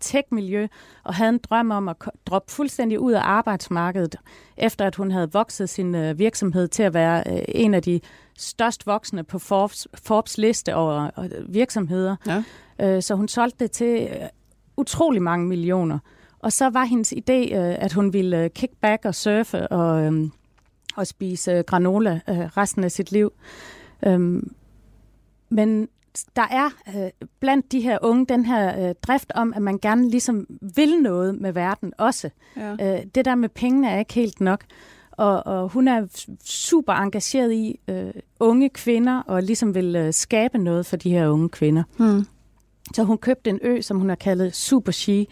[0.00, 0.66] tech-miljø,
[1.04, 4.16] og havde en drøm om at droppe fuldstændig ud af arbejdsmarkedet,
[4.56, 8.00] efter at hun havde vokset sin øh, virksomhed til at være øh, en af de
[8.38, 12.16] størst voksende på Forbes, Forbes liste over øh, virksomheder.
[12.26, 12.42] Ja.
[12.80, 14.28] Øh, så hun solgte det til øh,
[14.76, 15.98] utrolig mange millioner.
[16.38, 20.30] Og så var hendes idé, at hun ville øh, kick back og surfe og, øh,
[20.96, 23.32] og spise granola resten af sit liv.
[24.06, 24.42] Øh,
[25.48, 25.88] men
[26.36, 30.10] der er øh, blandt de her unge den her øh, drift om, at man gerne
[30.10, 32.30] ligesom vil noget med verden også.
[32.56, 32.72] Ja.
[32.72, 34.64] Øh, det der med pengene er ikke helt nok.
[35.16, 36.06] Og, og hun er
[36.44, 41.28] super engageret i øh, unge kvinder, og ligesom vil øh, skabe noget for de her
[41.28, 41.82] unge kvinder.
[41.96, 42.26] Hmm.
[42.94, 45.26] Så hun købte en ø, som hun har kaldet Super She.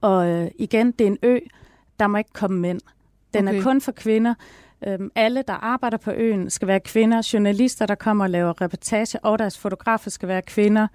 [0.00, 1.38] Og øh, igen, det er en ø,
[2.00, 2.80] der må ikke komme mænd.
[3.34, 3.58] Den okay.
[3.58, 4.34] er kun for kvinder.
[4.86, 7.28] Øhm, alle, der arbejder på øen, skal være kvinder.
[7.32, 10.86] Journalister, der kommer og laver reportage, og deres fotografer skal være kvinder.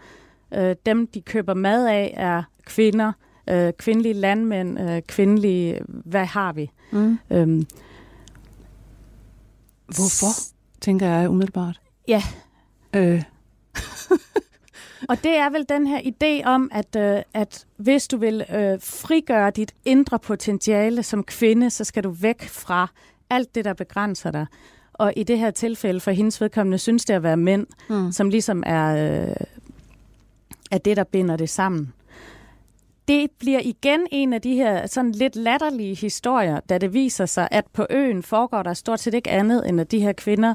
[0.53, 3.11] Øh, dem, de køber mad af, er kvinder.
[3.49, 5.79] Øh, kvindelige landmænd, øh, kvindelige...
[5.87, 6.71] Hvad har vi?
[6.91, 7.17] Mm.
[7.31, 7.65] Øhm,
[9.85, 10.31] Hvorfor,
[10.81, 11.81] tænker jeg umiddelbart?
[12.07, 12.23] Ja.
[12.93, 13.23] Øh.
[15.09, 18.79] og det er vel den her idé om, at, øh, at hvis du vil øh,
[18.81, 22.87] frigøre dit indre potentiale som kvinde, så skal du væk fra
[23.29, 24.45] alt det, der begrænser dig.
[24.93, 28.11] Og i det her tilfælde, for hendes vedkommende, synes det at være mænd, mm.
[28.11, 29.35] som ligesom er, øh,
[30.71, 31.93] er det, der binder det sammen.
[33.07, 37.47] Det bliver igen en af de her sådan lidt latterlige historier, da det viser sig,
[37.51, 40.53] at på øen foregår der stort set ikke andet, end at de her kvinder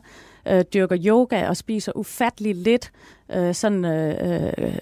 [0.48, 2.92] øh, dyrker yoga og spiser ufattelig lidt
[3.32, 4.78] øh, sådan øh, øh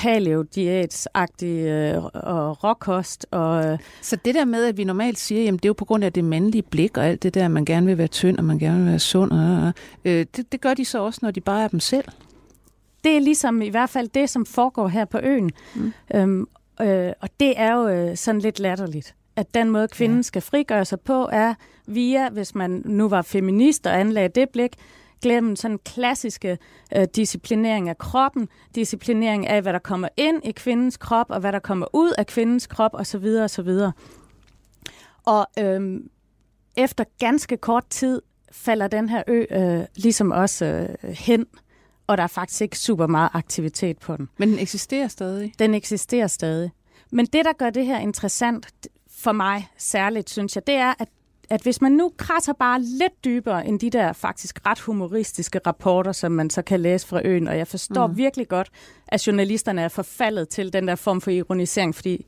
[0.00, 3.26] paleo-diætsagtig øh, og råkost.
[3.30, 3.78] Og, øh.
[4.02, 6.12] Så det der med, at vi normalt siger, jamen det er jo på grund af
[6.12, 8.58] det mandlige blik og alt det der, at man gerne vil være tynd og man
[8.58, 9.72] gerne vil være sund, og,
[10.04, 12.04] øh, det, det gør de så også, når de bare er dem selv?
[13.04, 15.50] Det er ligesom i hvert fald det, som foregår her på øen.
[15.74, 15.92] Mm.
[16.14, 16.48] Øhm,
[16.86, 20.22] øh, og det er jo øh, sådan lidt latterligt at den måde, kvinden ja.
[20.22, 21.54] skal frigøre sig på, er
[21.86, 24.76] via, hvis man nu var feminist og anlagde det blik,
[25.22, 26.58] glemme sådan klassiske
[26.96, 31.52] øh, disciplinering af kroppen, disciplinering af, hvad der kommer ind i kvindens krop, og hvad
[31.52, 33.24] der kommer ud af kvindens krop, osv.
[33.44, 33.70] osv.
[35.24, 36.00] Og øh,
[36.76, 41.46] efter ganske kort tid falder den her ø øh, ligesom også øh, hen,
[42.10, 44.28] og der er faktisk ikke super meget aktivitet på den.
[44.38, 45.52] Men den eksisterer stadig?
[45.58, 46.70] Den eksisterer stadig.
[47.12, 48.66] Men det, der gør det her interessant
[49.18, 51.08] for mig særligt, synes jeg, det er, at
[51.50, 56.12] at hvis man nu krasser bare lidt dybere end de der faktisk ret humoristiske rapporter,
[56.12, 58.16] som man så kan læse fra øen, og jeg forstår mm.
[58.16, 58.70] virkelig godt,
[59.08, 62.26] at journalisterne er forfaldet til den der form for ironisering, fordi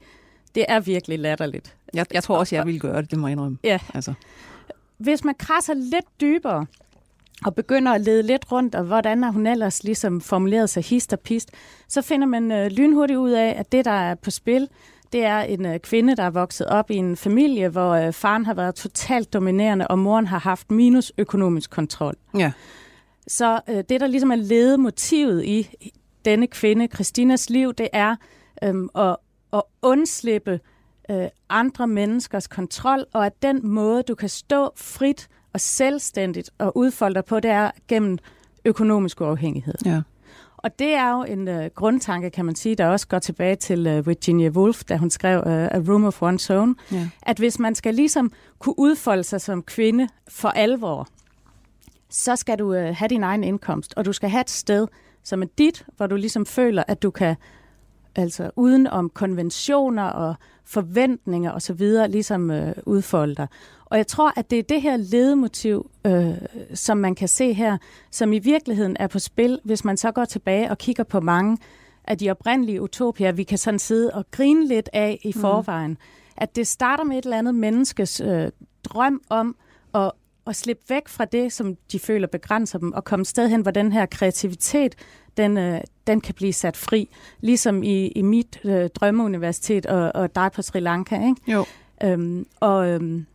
[0.54, 1.76] det er virkelig latterligt.
[1.94, 3.58] Jeg, jeg tror også, jeg vil gøre det, det må jeg indrømme.
[3.64, 3.78] Ja.
[3.94, 4.14] Altså.
[4.98, 6.66] Hvis man krasser lidt dybere,
[7.44, 11.12] og begynder at lede lidt rundt, og hvordan har hun ellers ligesom formuleret sig hist
[11.12, 11.50] og pist,
[11.88, 14.68] så finder man øh, lynhurtigt ud af, at det, der er på spil,
[15.12, 18.46] det er en øh, kvinde, der er vokset op i en familie, hvor øh, faren
[18.46, 22.14] har været totalt dominerende, og moren har haft minus økonomisk kontrol.
[22.38, 22.52] Ja.
[23.26, 25.68] Så øh, det, der ligesom er ledemotivet i
[26.24, 28.16] denne kvinde, Christinas liv, det er
[28.64, 29.16] øh, at,
[29.52, 30.60] at undslippe
[31.10, 36.76] øh, andre menneskers kontrol, og at den måde, du kan stå frit og selvstændigt og
[36.76, 38.18] udfolde dig på, det er gennem
[38.64, 39.74] økonomisk uafhængighed.
[39.84, 40.02] Ja.
[40.56, 43.98] Og det er jo en uh, grundtanke, kan man sige, der også går tilbage til
[43.98, 47.08] uh, Virginia Woolf, da hun skrev uh, A Room of One's Own, ja.
[47.22, 51.08] at hvis man skal ligesom kunne udfolde sig som kvinde for alvor,
[52.10, 54.88] så skal du uh, have din egen indkomst, og du skal have et sted,
[55.22, 57.36] som er dit, hvor du ligesom føler, at du kan,
[58.16, 63.46] altså uden om konventioner og forventninger osv., ligesom uh, udfolde dig.
[63.84, 66.34] Og jeg tror, at det er det her ledemotiv, øh,
[66.74, 67.78] som man kan se her,
[68.10, 71.58] som i virkeligheden er på spil, hvis man så går tilbage og kigger på mange
[72.04, 75.40] af de oprindelige utopier, vi kan sådan sidde og grine lidt af i mm.
[75.40, 75.90] forvejen.
[75.90, 75.96] Mm.
[76.36, 78.50] At det starter med et eller andet menneskes øh,
[78.84, 79.56] drøm om
[79.94, 80.12] at,
[80.46, 83.70] at slippe væk fra det, som de føler begrænser dem, og komme sted hen, hvor
[83.70, 84.94] den her kreativitet,
[85.36, 87.08] den, øh, den kan blive sat fri.
[87.40, 91.14] Ligesom i, i mit øh, drømmeuniversitet og, og dig på Sri Lanka.
[91.14, 91.52] Ikke?
[91.52, 91.64] Jo.
[92.02, 93.26] Øhm, og, øhm,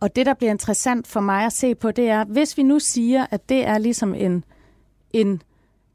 [0.00, 2.78] og det, der bliver interessant for mig at se på, det er, hvis vi nu
[2.78, 4.44] siger, at det er ligesom en,
[5.12, 5.42] en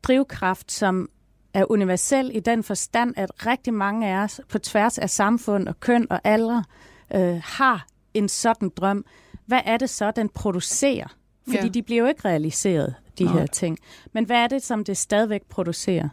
[0.03, 1.09] drivkraft, som
[1.53, 5.79] er universel i den forstand, at rigtig mange af os på tværs af samfund og
[5.79, 6.63] køn og alder
[7.15, 9.05] øh, har en sådan drøm.
[9.45, 11.07] Hvad er det så, den producerer?
[11.45, 11.67] Fordi ja.
[11.67, 13.33] de bliver jo ikke realiseret, de Nej.
[13.33, 13.77] her ting.
[14.13, 16.09] Men hvad er det, som det stadigvæk producerer?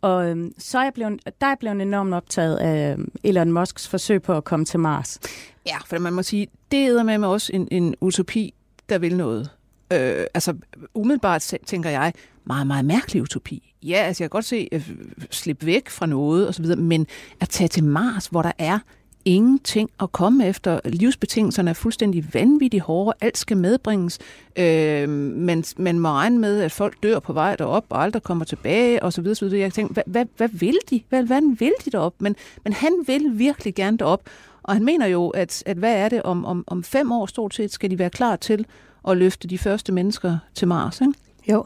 [0.00, 3.52] Og øhm, så er jeg blevet, der er jeg blevet enormt optaget af øhm, Elon
[3.52, 5.18] Musks forsøg på at komme til Mars.
[5.66, 8.54] Ja, for man må sige, det er med mig også en, en utopi,
[8.88, 9.50] der vil noget.
[9.92, 10.54] Øh, altså
[10.94, 12.12] umiddelbart tænker jeg,
[12.44, 13.74] meget, meget mærkelig utopi.
[13.82, 14.90] Ja, altså jeg kan godt se øh,
[15.30, 17.06] slippe væk fra noget og så videre, men
[17.40, 18.78] at tage til Mars, hvor der er
[19.24, 20.80] ingenting at komme efter.
[20.84, 23.16] Livsbetingelserne er fuldstændig vanvittigt hårde.
[23.20, 24.18] Alt skal medbringes.
[24.56, 28.44] Øh, men man må regne med, at folk dør på vej derop og aldrig kommer
[28.44, 29.34] tilbage og så videre.
[29.34, 29.60] Så videre.
[29.60, 31.00] Jeg tænkte, hvad, hvad, hvad vil de?
[31.08, 32.14] Hvad, hvad vil de derop?
[32.18, 34.22] Men, men han vil virkelig gerne derop.
[34.62, 37.54] Og han mener jo, at, at hvad er det, om, om, om fem år stort
[37.54, 38.66] set skal de være klar til
[39.08, 41.14] at løfte de første mennesker til Mars, ikke?
[41.48, 41.64] Jo.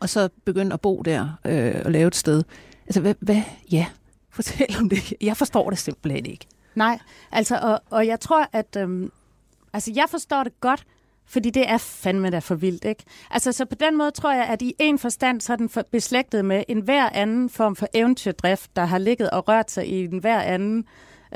[0.00, 2.42] Og så begynde at bo der øh, og lave et sted.
[2.86, 3.86] Altså, hvad, hvad, ja,
[4.30, 5.14] fortæl om det.
[5.20, 6.46] Jeg forstår det simpelthen ikke.
[6.74, 6.98] Nej,
[7.32, 8.76] altså, og, og jeg tror, at...
[8.76, 9.12] Øhm,
[9.72, 10.86] altså, jeg forstår det godt,
[11.26, 13.04] fordi det er fandme da for vildt, ikke?
[13.30, 16.44] Altså, så på den måde tror jeg, at i en forstand, så er den beslægtet
[16.44, 20.18] med en hver anden form for eventyrdrift, der har ligget og rørt sig i en
[20.18, 20.84] hver anden,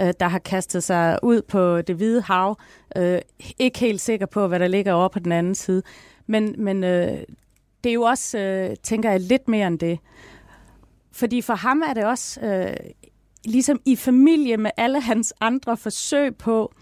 [0.01, 2.59] øh, der har kastet sig ud på det hvide hav.
[2.97, 3.21] Øh,
[3.59, 5.83] ikke helt sikker på, hvad der ligger over på den anden side.
[6.27, 7.19] Men, men øh,
[7.85, 9.99] det er jo også, øh, tænker jeg, lidt mere end det.
[11.13, 12.77] Fordi for ham er det også øh,
[13.47, 16.75] ligesom i familie med alle hans andre forsøg på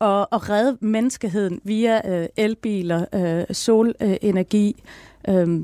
[0.00, 4.82] at, at redde menneskeheden via øh, elbiler, øh, solenergi.
[5.28, 5.60] Øh,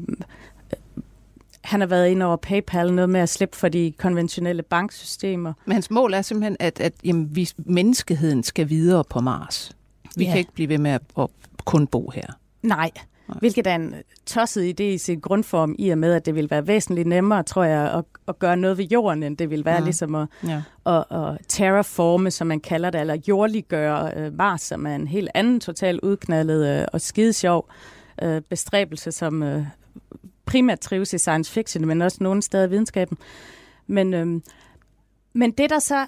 [1.64, 5.52] han har været inde over PayPal, noget med at slippe for de konventionelle banksystemer.
[5.64, 9.76] Men hans mål er simpelthen, at, at jamen, vi, menneskeheden skal videre på Mars.
[10.16, 10.30] Vi ja.
[10.30, 11.26] kan ikke blive ved med at, at
[11.64, 12.26] kun bo her.
[12.62, 12.90] Nej,
[13.28, 13.36] Nej.
[13.38, 13.94] Hvilket er en
[14.26, 17.64] tosset idé i sin grundform, i og med, at det vil være væsentligt nemmere, tror
[17.64, 19.84] jeg, at, at gøre noget ved jorden, end det vil være ja.
[19.84, 20.62] ligesom at, ja.
[20.86, 25.30] at, at terraforme, som man kalder det, eller jordliggøre uh, Mars, som er en helt
[25.34, 27.70] anden total udknaldet uh, og skidesjov
[28.24, 29.66] uh, bestræbelse, som uh,
[30.46, 33.18] primært trives i science fiction, men også nogle steder i videnskaben.
[33.86, 34.40] Men, uh,
[35.32, 36.06] men det, der så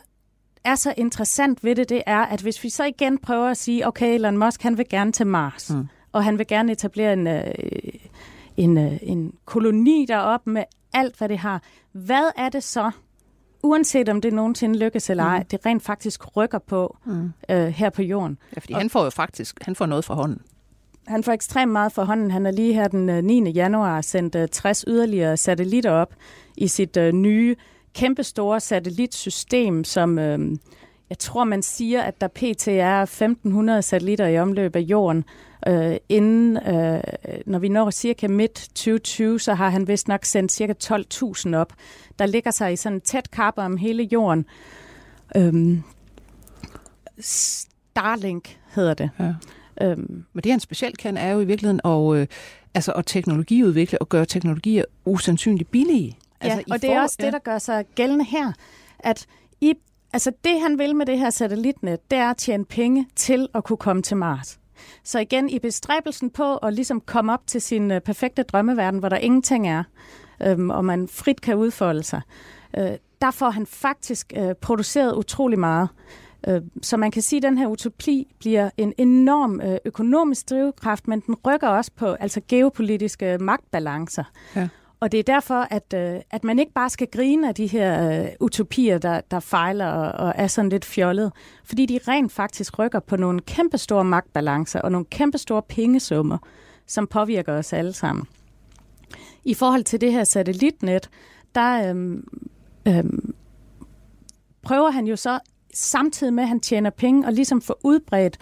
[0.65, 3.87] er så interessant ved det, det er, at hvis vi så igen prøver at sige,
[3.87, 7.27] okay, Elon Musk, han vil gerne til Mars, mm og han vil gerne etablere en,
[7.27, 7.55] øh,
[8.57, 11.63] en, øh, en koloni deroppe med alt, hvad det har.
[11.93, 12.91] Hvad er det så,
[13.63, 15.45] uanset om det nogensinde lykkes eller ej, mm.
[15.45, 17.33] det rent faktisk rykker på mm.
[17.49, 18.39] øh, her på jorden?
[18.57, 20.41] Ja, fordi og, han får jo faktisk han får noget fra hånden.
[21.07, 22.31] Han får ekstremt meget fra hånden.
[22.31, 23.41] Han har lige her den 9.
[23.41, 26.15] Øh, januar sendt 60 øh, yderligere satellitter op
[26.57, 27.57] i sit øh, nye
[27.95, 30.39] kæmpestore satellitsystem, som øh,
[31.11, 32.69] jeg tror, man siger, at der pt.
[32.69, 35.25] er 1500 satellitter i omløb af jorden,
[35.69, 37.01] Øh, inden, øh,
[37.47, 41.73] når vi når cirka midt 2020, så har han vist nok sendt cirka 12.000 op.
[42.19, 44.47] Der ligger sig i sådan en tæt kappe om hele jorden.
[45.37, 45.83] Øhm,
[47.19, 49.11] Starlink hedder det.
[49.19, 49.35] Ja.
[49.83, 52.27] Øhm, Men det, han specielt kan, er jo i virkeligheden at, øh,
[52.75, 56.19] altså at teknologiudvikle og gøre teknologier usandsynligt billige.
[56.43, 57.25] Ja, altså, og det er også ja.
[57.25, 58.53] det, der gør sig gældende her,
[58.99, 59.27] at
[59.61, 59.75] i,
[60.17, 63.65] altså det, han vil med det her satellitnet, det er at tjene penge til at
[63.65, 64.59] kunne komme til Mars.
[65.05, 69.09] Så igen i bestræbelsen på at ligesom komme op til sin øh, perfekte drømmeverden, hvor
[69.09, 69.83] der ingenting er,
[70.43, 72.21] øhm, og man frit kan udfolde sig,
[72.79, 75.89] øh, der får han faktisk øh, produceret utrolig meget.
[76.49, 81.09] Øh, så man kan sige, at den her utopi bliver en enorm øh, økonomisk drivkraft,
[81.09, 84.25] men den rykker også på altså geopolitiske magtbalancer.
[84.57, 84.69] Ja.
[85.01, 88.23] Og det er derfor, at, øh, at man ikke bare skal grine af de her
[88.23, 91.33] øh, utopier, der, der fejler og, og er sådan lidt fjollet,
[91.65, 96.39] fordi de rent faktisk rykker på nogle kæmpestore magtbalancer og nogle kæmpestore pengesummer,
[96.87, 98.27] som påvirker os alle sammen.
[99.45, 101.11] I forhold til det her satellitnet,
[101.55, 102.25] der øhm,
[102.89, 103.35] øhm,
[104.63, 105.39] prøver han jo så
[105.75, 108.39] samtidig med, at han tjener penge, og ligesom få udbredt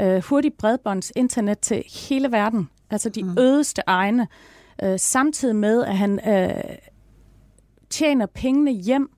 [0.00, 3.38] øh, hurtigt bredbånds internet til hele verden, altså de mm.
[3.38, 4.26] ødeste egne,
[4.82, 6.76] øh, samtidig med, at han øh,
[7.90, 9.10] tjener pengene hjem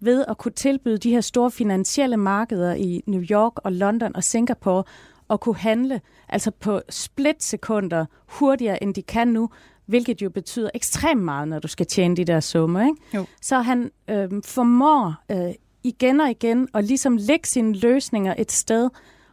[0.00, 4.24] ved at kunne tilbyde de her store finansielle markeder i New York og London og
[4.24, 4.84] Singapore
[5.28, 9.50] og kunne handle altså på splitsekunder hurtigere, end de kan nu,
[9.86, 12.80] hvilket jo betyder ekstremt meget, når du skal tjene de der summer.
[12.80, 12.96] Ikke?
[13.14, 13.26] Jo.
[13.42, 18.90] Så han øh, formår øh, igen og igen at ligesom lægge sine løsninger et sted,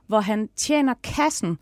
[0.08, 1.58] hvor han tjener kassen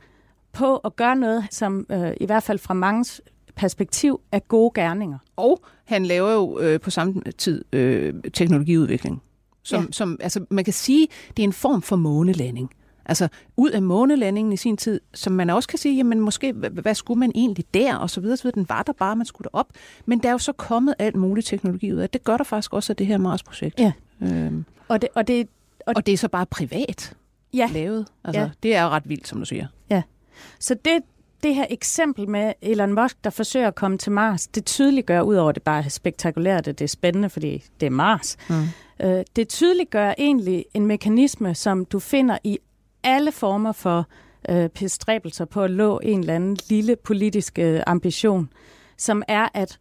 [0.51, 3.21] på at gøre noget, som øh, i hvert fald fra mange
[3.55, 5.17] perspektiv er gode gerninger.
[5.35, 9.21] Og han laver jo øh, på samme tid øh, teknologiudvikling.
[9.63, 9.91] Som, ja.
[9.91, 12.71] som, altså, man kan sige, det er en form for månelanding.
[13.05, 16.95] Altså ud af månelandingen i sin tid, som man også kan sige, jamen måske, hvad
[16.95, 18.55] skulle man egentlig der, og så videre, så videre.
[18.55, 19.67] Den var der bare, man skulle op.
[20.05, 22.09] Men der er jo så kommet alt muligt teknologi ud af.
[22.09, 23.79] Det gør der faktisk også af det her Mars-projekt.
[23.79, 23.91] Ja.
[24.21, 24.65] Øhm.
[24.87, 25.47] Og, det, og, det,
[25.85, 27.13] og, og det er så bare privat
[27.53, 27.69] ja.
[27.73, 28.07] lavet.
[28.23, 28.49] Altså, ja.
[28.63, 29.67] Det er jo ret vildt, som du siger.
[29.89, 30.01] Ja.
[30.59, 30.99] Så det,
[31.43, 35.51] det her eksempel med Elon Musk, der forsøger at komme til Mars, det tydeliggør, udover
[35.51, 38.63] det bare er spektakulært, det er spændende, fordi det er Mars, mm.
[39.05, 42.57] øh, det tydeliggør egentlig en mekanisme, som du finder i
[43.03, 44.07] alle former for
[44.49, 48.49] øh, bestræbelser på at lå en eller anden lille politisk øh, ambition,
[48.97, 49.77] som er, at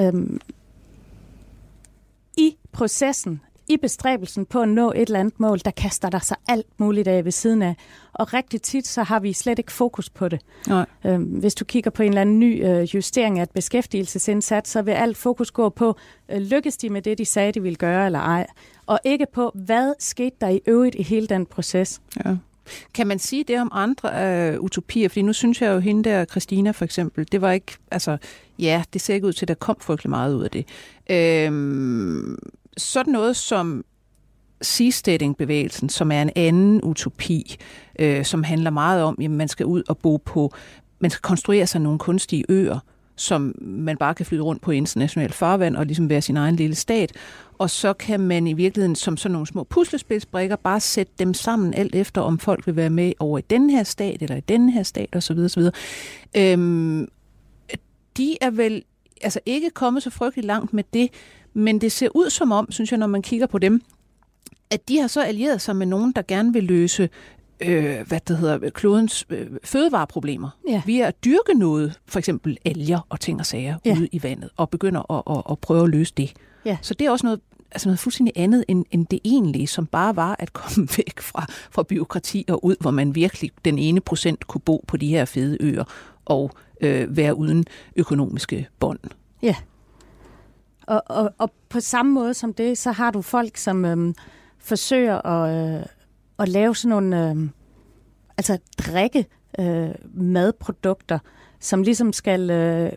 [0.00, 0.12] øh,
[2.36, 6.36] i processen i bestræbelsen på at nå et eller andet mål, der kaster der sig
[6.48, 7.76] alt muligt af ved siden af.
[8.12, 10.40] Og rigtig tit, så har vi slet ikke fokus på det.
[10.66, 10.86] Nej.
[11.06, 14.82] Øhm, hvis du kigger på en eller anden ny øh, justering af et beskæftigelsesindsats, så
[14.82, 15.96] vil alt fokus gå på,
[16.28, 18.46] øh, lykkes de med det, de sagde, de ville gøre eller ej.
[18.86, 22.00] Og ikke på, hvad skete der i øvrigt i hele den proces.
[22.24, 22.36] Ja.
[22.94, 24.10] Kan man sige det om andre
[24.52, 25.08] øh, utopier?
[25.08, 28.16] Fordi nu synes jeg jo, hende der, Christina for eksempel, det var ikke, altså,
[28.58, 30.66] ja, det ser ikke ud til, at der kom frygtelig meget ud af det.
[31.10, 32.38] Øhm,
[32.76, 33.84] sådan noget som
[34.62, 37.56] seasteading-bevægelsen, som er en anden utopi,
[37.98, 40.52] øh, som handler meget om, at man skal ud og bo på,
[41.00, 42.78] man skal konstruere sig nogle kunstige øer,
[43.16, 46.74] som man bare kan flyde rundt på international farvand og ligesom være sin egen lille
[46.74, 47.12] stat.
[47.58, 51.74] Og så kan man i virkeligheden som sådan nogle små puslespilsbrikker bare sætte dem sammen
[51.74, 54.68] alt efter, om folk vil være med over i den her stat eller i den
[54.68, 55.38] her stat osv.
[55.38, 55.62] osv.
[56.36, 57.08] Øhm,
[58.16, 58.82] de er vel
[59.22, 61.10] altså ikke kommet så frygtelig langt med det,
[61.54, 63.82] men det ser ud som om, synes jeg, når man kigger på dem,
[64.70, 67.08] at de har så allieret sig med nogen, der gerne vil løse
[67.60, 70.48] øh, hvad det hedder, klodens øh, fødevareproblemer.
[70.68, 70.82] Ja.
[70.86, 73.92] Vi er at dyrke noget, for eksempel alger og ting og sager, ja.
[73.92, 76.32] ude i vandet, og begynder at, at, at prøve at løse det.
[76.64, 76.78] Ja.
[76.82, 80.16] Så det er også noget, altså noget fuldstændig andet end, end det egentlige, som bare
[80.16, 84.46] var at komme væk fra, fra byråkrati og ud, hvor man virkelig den ene procent
[84.46, 85.84] kunne bo på de her fede øer
[86.24, 87.64] og øh, være uden
[87.96, 89.00] økonomiske bånd.
[89.42, 89.54] Ja.
[90.86, 94.14] Og, og, og på samme måde som det, så har du folk, som øhm,
[94.58, 95.86] forsøger at, øh,
[96.38, 97.48] at lave sådan nogle øh,
[98.38, 99.26] altså drikke
[99.58, 101.18] øh, madprodukter,
[101.60, 102.92] som ligesom skal øh,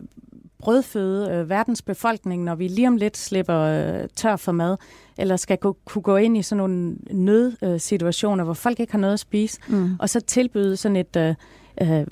[0.58, 4.76] brødføde øh, verdens befolkning, når vi lige om lidt slipper øh, tør for mad,
[5.18, 9.14] eller skal gå, kunne gå ind i sådan nogle nødsituationer, hvor folk ikke har noget
[9.14, 9.96] at spise, mm.
[9.98, 11.36] og så tilbyde sådan et øh, øh,
[11.80, 12.06] Øh,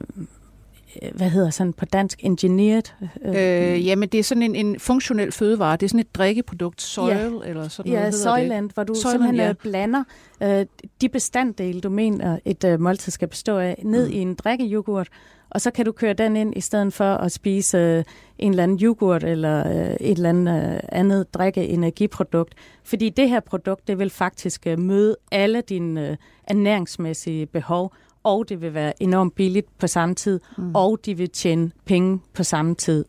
[1.15, 2.93] hvad hedder sådan på dansk, engineered?
[3.25, 5.77] Øh, øh, jamen, det er sådan en, en funktionel fødevare.
[5.77, 7.49] Det er sådan et drikkeprodukt, soil ja.
[7.49, 8.05] eller sådan noget.
[8.05, 9.49] Ja, Soylent, hvor du Soylent, simpelthen ja.
[9.49, 10.05] Øh, blander
[10.43, 10.67] øh,
[11.01, 14.15] de bestanddele, du mener, et øh, måltid skal bestå af, ned mm.
[14.15, 15.09] i en drikkejoghurt,
[15.55, 18.05] og så kan du køre den ind, i stedet for at spise øh,
[18.39, 22.55] en eller anden yoghurt eller øh, et eller andet øh, andet drikke-energiprodukt.
[22.85, 26.17] Fordi det her produkt, det vil faktisk øh, møde alle dine øh,
[26.49, 27.93] ernæringsmæssige behov,
[28.25, 30.75] og det vil være enormt billigt på samme tid, mm.
[30.75, 33.05] og de vil tjene penge på samme tid.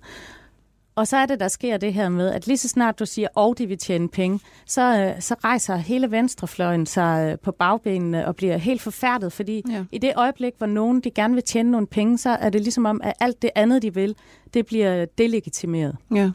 [0.95, 3.27] Og så er det, der sker det her med, at lige så snart du siger,
[3.35, 8.27] og de vil tjene penge, så, øh, så rejser hele venstrefløjen sig øh, på bagbenene
[8.27, 9.85] og bliver helt forfærdet, fordi ja.
[9.91, 12.85] i det øjeblik, hvor nogen de gerne vil tjene nogle penge, så er det ligesom
[12.85, 14.15] om, at alt det andet, de vil,
[14.53, 15.95] det bliver delegitimeret.
[16.15, 16.31] Ja.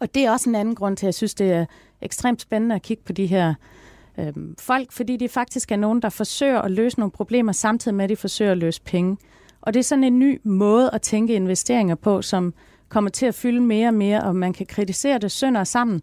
[0.00, 1.66] Og det er også en anden grund til, at jeg synes, det er
[2.02, 3.54] ekstremt spændende at kigge på de her øh,
[4.58, 8.10] folk, fordi de faktisk er nogen, der forsøger at løse nogle problemer, samtidig med, at
[8.10, 9.16] de forsøger at løse penge.
[9.60, 12.54] Og det er sådan en ny måde at tænke investeringer på, som
[12.88, 16.00] kommer til at fylde mere og mere, og man kan kritisere det sønder sammen.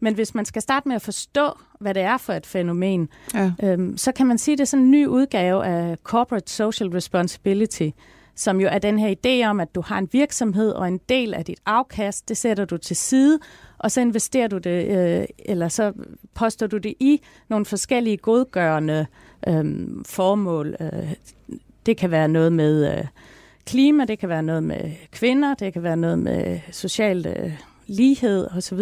[0.00, 1.50] Men hvis man skal starte med at forstå,
[1.80, 3.52] hvad det er for et fænomen, ja.
[3.62, 6.90] øhm, så kan man sige, at det er sådan en ny udgave af Corporate Social
[6.90, 7.88] Responsibility,
[8.34, 11.34] som jo er den her idé om, at du har en virksomhed, og en del
[11.34, 13.38] af dit afkast, det sætter du til side,
[13.78, 15.92] og så investerer du det, øh, eller så
[16.34, 19.06] poster du det i nogle forskellige godgørende
[19.48, 20.76] øh, formål.
[20.80, 21.14] Øh,
[21.86, 23.04] det kan være noget med øh,
[23.66, 27.52] klima, det kan være noget med kvinder, det kan være noget med social øh,
[27.86, 28.80] lighed osv.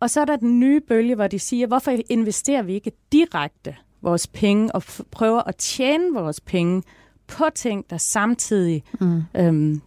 [0.00, 3.76] Og så er der den nye bølge, hvor de siger, hvorfor investerer vi ikke direkte
[4.02, 6.82] vores penge og prøver at tjene vores penge
[7.28, 9.22] på ting, der samtidig mm.
[9.34, 9.80] øhm,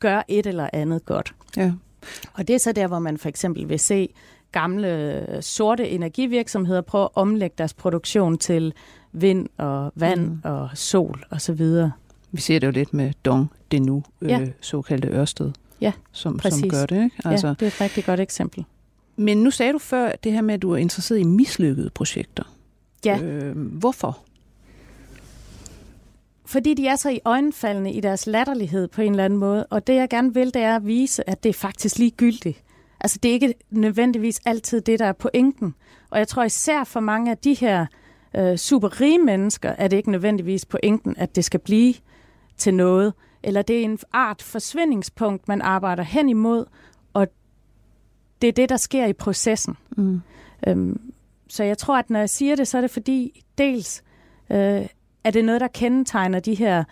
[0.00, 1.34] gør et eller andet godt.
[1.56, 1.72] Ja.
[2.32, 4.08] Og det er så der, hvor man for eksempel vil se
[4.52, 8.74] gamle sorte energivirksomheder prøve at omlægge deres produktion til
[9.12, 10.40] vind og vand mm.
[10.44, 11.92] og sol og så videre.
[12.32, 14.46] Vi ser det jo lidt med Dong, det nu øh, ja.
[14.60, 15.52] såkaldte Ørsted.
[15.80, 17.04] ja, som, som gør det.
[17.04, 17.16] Ikke?
[17.24, 18.64] Altså, ja, det er et rigtig godt eksempel.
[19.16, 22.42] Men nu sagde du før det her med, at du er interesseret i mislykkede projekter.
[23.04, 23.18] Ja.
[23.22, 24.18] Øh, hvorfor?
[26.46, 29.66] Fordi de er så i øjenfaldende i deres latterlighed på en eller anden måde.
[29.66, 32.62] Og det jeg gerne vil, det er at vise, at det er faktisk ligegyldigt.
[33.00, 35.74] Altså det er ikke nødvendigvis altid det, der er pointen.
[36.10, 37.86] Og jeg tror især for mange af de her
[38.36, 41.94] øh, super rige mennesker, er det ikke nødvendigvis pointen, at det skal blive
[42.56, 43.12] til noget.
[43.42, 46.64] Eller det er en art forsvindingspunkt, man arbejder hen imod,
[47.12, 47.26] og
[48.42, 49.76] det er det, der sker i processen.
[49.96, 50.20] Mm.
[50.66, 51.12] Øhm,
[51.48, 54.02] så jeg tror, at når jeg siger det, så er det fordi, dels
[54.50, 54.86] øh,
[55.24, 56.84] er det noget, der kendetegner de her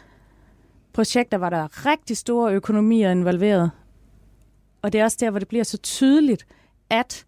[0.92, 3.70] projekter, hvor der er rigtig store økonomier involveret.
[4.82, 6.46] Og det er også der, hvor det bliver så tydeligt,
[6.90, 7.26] at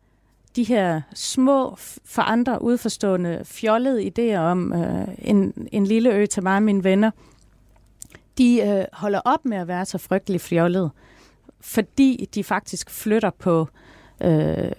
[0.57, 6.43] de her små, for andre udforstående, fjollede idéer om øh, en, en lille ø til
[6.43, 7.11] mig og mine venner,
[8.39, 10.91] de øh, holder op med at være så frygtelig fjollede,
[11.61, 13.69] fordi de faktisk flytter på
[14.21, 14.73] øh,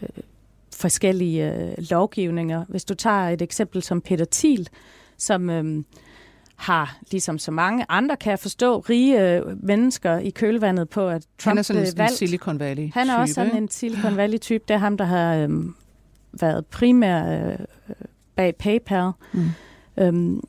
[0.73, 2.65] forskellige øh, lovgivninger.
[2.67, 4.69] Hvis du tager et eksempel som Peter Thiel,
[5.17, 5.83] som øh,
[6.55, 11.21] har, ligesom så mange andre, kan jeg forstå, rige øh, mennesker i kølvandet på, at
[11.21, 14.63] Trump Han er sådan en, Silicon Valley Han er også sådan en Silicon Valley-type.
[14.67, 15.49] Det er ham, der har øh,
[16.39, 17.65] været primær øh,
[18.35, 19.11] bag PayPal.
[19.33, 19.49] Mm.
[19.97, 20.41] Øhm,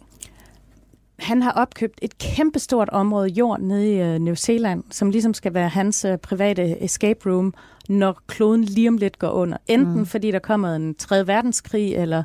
[1.19, 5.55] han har opkøbt et kæmpestort område jord nede i øh, New Zealand, som ligesom skal
[5.55, 7.55] være hans øh, private escape room,
[7.89, 9.57] når kloden lige om lidt går under.
[9.67, 10.07] Enten mm.
[10.07, 11.27] fordi der kommer en 3.
[11.27, 12.23] verdenskrig, eller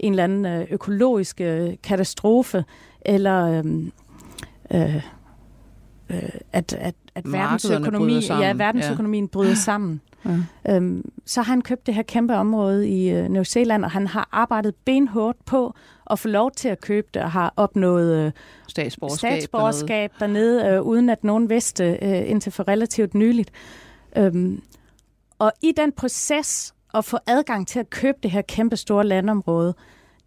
[0.00, 2.64] en eller anden øh, økologisk øh, katastrofe,
[3.00, 3.64] eller øh,
[4.70, 4.96] øh,
[6.10, 9.28] øh, at, at, at verdensøkonomi, ja, verdensøkonomien ja.
[9.28, 10.00] bryder sammen.
[10.24, 10.74] Ja.
[10.74, 14.06] Øhm, så har han købt det her kæmpe område i øh, New Zealand, og han
[14.06, 15.74] har arbejdet benhårdt på
[16.10, 18.32] at få lov til at købe det, og har opnået øh,
[18.68, 23.50] statsborgerskab, statsborgerskab dernede, dernede øh, uden at nogen vidste øh, indtil for relativt nyligt.
[24.16, 24.62] Øhm,
[25.38, 29.74] og i den proces at få adgang til at købe det her kæmpe store landområde,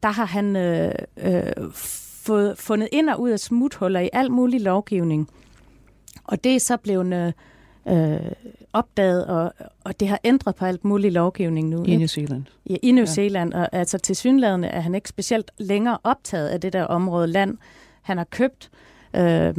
[0.04, 1.72] der har han øh, øh,
[2.26, 5.30] fået, fundet ind og ud af smuthuller i alt mulig lovgivning.
[6.24, 7.34] Og det er så blevet
[7.88, 8.20] øh,
[8.74, 9.54] opdaget, og,
[9.84, 11.84] og det har ændret på alt mulig lovgivning nu.
[11.84, 12.44] I New Zealand.
[12.70, 13.06] Ja, i New ja.
[13.06, 13.54] Zealand.
[13.54, 17.58] Og altså til synlædende er han ikke specielt længere optaget af det der område land,
[18.02, 18.70] han har købt.
[19.16, 19.54] Øh,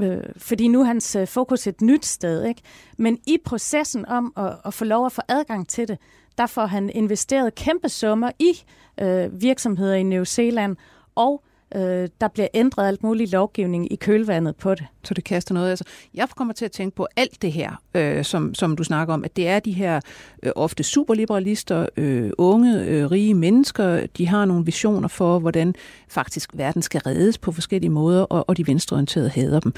[0.00, 2.44] øh, fordi nu er hans øh, fokus et nyt sted.
[2.44, 2.62] Ikke?
[2.98, 5.98] Men i processen om at, at få lov at få adgang til det,
[6.38, 8.52] der får han investeret kæmpe summer i
[9.00, 10.76] øh, virksomheder i New Zealand,
[11.14, 11.44] og
[11.74, 14.86] øh, der bliver ændret alt muligt lovgivning i kølvandet på det.
[15.04, 15.70] Så det kaster noget.
[15.70, 19.14] Altså, jeg kommer til at tænke på alt det her, øh, som, som du snakker
[19.14, 20.00] om, at det er de her
[20.42, 25.74] øh, ofte superliberalister, øh, unge, øh, rige mennesker, de har nogle visioner for, hvordan
[26.08, 29.72] faktisk verden skal reddes på forskellige måder, og, og de venstreorienterede hader dem.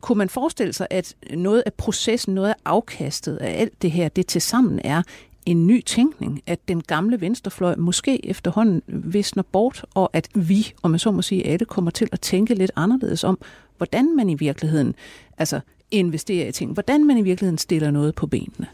[0.00, 4.08] Kunne man forestille sig, at noget af processen, noget af afkastet af alt det her,
[4.08, 5.02] det til sammen er,
[5.46, 10.90] en ny tænkning, at den gamle venstrefløj måske efterhånden visner bort, og at vi, om
[10.90, 13.38] man så må sige, alle kommer til at tænke lidt anderledes om,
[13.76, 14.94] hvordan man i virkeligheden
[15.38, 18.66] altså, investerer i ting, hvordan man i virkeligheden stiller noget på benene.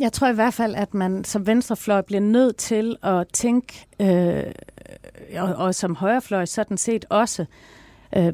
[0.00, 4.44] Jeg tror i hvert fald, at man som venstrefløj bliver nødt til at tænke, øh,
[5.38, 7.44] og, og som højrefløj sådan set også,
[8.16, 8.32] øh,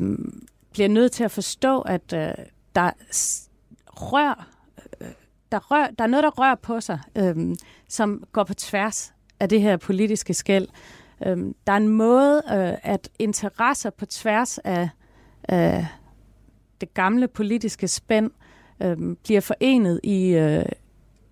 [0.73, 2.31] bliver nødt til at forstå, at øh,
[2.75, 2.91] der
[3.87, 4.49] rør
[5.53, 7.57] der, rør, der er noget, der rører på sig, øhm,
[7.89, 10.69] som går på tværs af det her politiske skæld.
[11.27, 14.89] Øhm, der er en måde, øh, at interesser på tværs af
[15.53, 15.85] øh,
[16.81, 18.31] det gamle politiske spænd
[18.83, 20.65] øh, bliver forenet i, øh,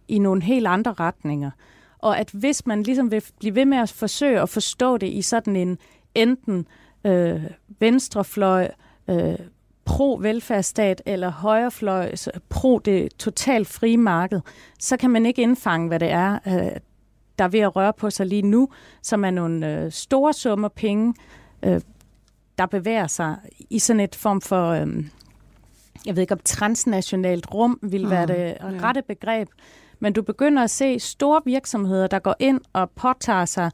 [0.09, 1.51] i nogle helt andre retninger.
[1.99, 5.23] Og at hvis man ligesom vil blive ved med at forsøge at forstå det i
[5.23, 5.79] sådan en
[6.15, 6.67] enten
[7.05, 7.43] øh,
[7.81, 8.71] venstrefløj,
[9.09, 9.39] øh,
[9.89, 12.13] pro-velfærdsstat eller højrefløj,
[12.49, 14.41] pro det totalt frie marked,
[14.81, 16.81] så kan man ikke indfange, hvad det er, øh,
[17.39, 18.69] der er ved at røre på sig lige nu,
[19.03, 21.15] som er nogle øh, store summer penge,
[21.63, 21.81] øh,
[22.59, 23.37] der bevæger sig
[23.71, 24.73] i sådan et form for,
[26.07, 29.49] jeg ved ikke om transnationalt rum vil være mm, det rette begreb,
[30.01, 33.71] men du begynder at se store virksomheder, der går ind og påtager sig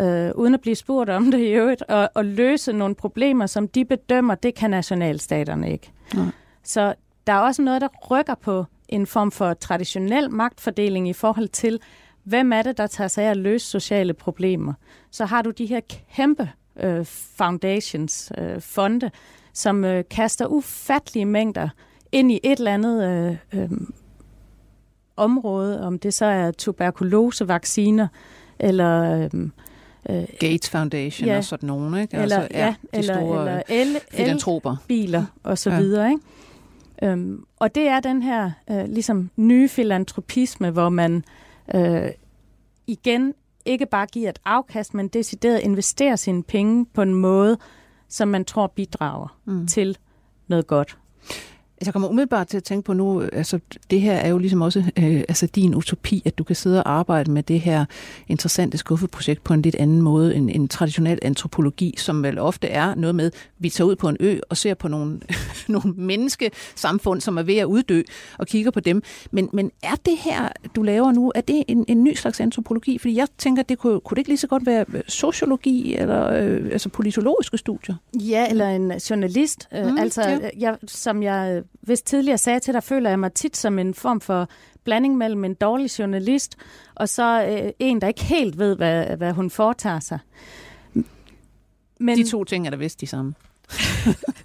[0.00, 3.68] øh, uden at blive spurgt om det i øvrigt, og, og løse nogle problemer, som
[3.68, 5.92] de bedømmer, det kan nationalstaterne ikke.
[6.14, 6.26] Ja.
[6.62, 6.94] Så
[7.26, 11.80] der er også noget, der rykker på en form for traditionel magtfordeling i forhold til,
[12.24, 14.72] hvem er det, der tager sig af at løse sociale problemer.
[15.10, 15.80] Så har du de her
[16.16, 17.04] kæmpe øh,
[17.36, 19.10] foundations, øh, fonde,
[19.52, 21.68] som øh, kaster ufattelige mængder
[22.12, 23.04] ind i et eller andet
[23.52, 23.70] øh, øh,
[25.16, 28.08] område, om det så er tuberkulosevacciner,
[28.58, 29.50] eller øh,
[30.08, 32.16] Øh, Gates Foundation ja, og sådan nogen, ikke?
[32.16, 34.76] Eller, altså, ja, ja, de eller, store eller el, filantroper.
[34.88, 35.78] biler og så ja.
[35.78, 36.22] videre, ikke?
[37.02, 41.24] Øhm, og det er den her øh, ligesom nye filantropisme, hvor man
[41.74, 42.08] øh,
[42.86, 43.34] igen
[43.64, 47.58] ikke bare giver et afkast, men decideret investerer sine penge på en måde,
[48.08, 49.66] som man tror bidrager mm.
[49.66, 49.98] til
[50.48, 50.98] noget godt.
[51.86, 53.60] Jeg kommer umiddelbart til at tænke på nu, altså
[53.90, 56.92] det her er jo ligesom også øh, altså din utopi, at du kan sidde og
[56.92, 57.84] arbejde med det her
[58.28, 62.94] interessante skuffeprojekt på en lidt anden måde end en traditionel antropologi, som vel ofte er
[62.94, 65.20] noget med, vi tager ud på en ø og ser på nogle,
[65.68, 68.02] nogle menneskesamfund, som er ved at uddø,
[68.38, 69.02] og kigger på dem.
[69.30, 72.98] Men, men er det her, du laver nu, er det en, en ny slags antropologi?
[72.98, 76.68] Fordi jeg tænker, det kunne, kunne det ikke lige så godt være sociologi eller øh,
[76.72, 77.94] altså politologiske studier?
[78.20, 79.68] Ja, eller en journalist.
[79.74, 80.38] Øh, mm, altså, ja.
[80.58, 84.20] jeg, som jeg hvis tidligere sagde til dig, føler jeg mig tit som en form
[84.20, 84.48] for
[84.84, 86.56] blanding mellem en dårlig journalist
[86.94, 90.18] og så øh, en, der ikke helt ved, hvad, hvad hun foretager sig.
[92.00, 93.34] Men, de to ting er da vist de samme.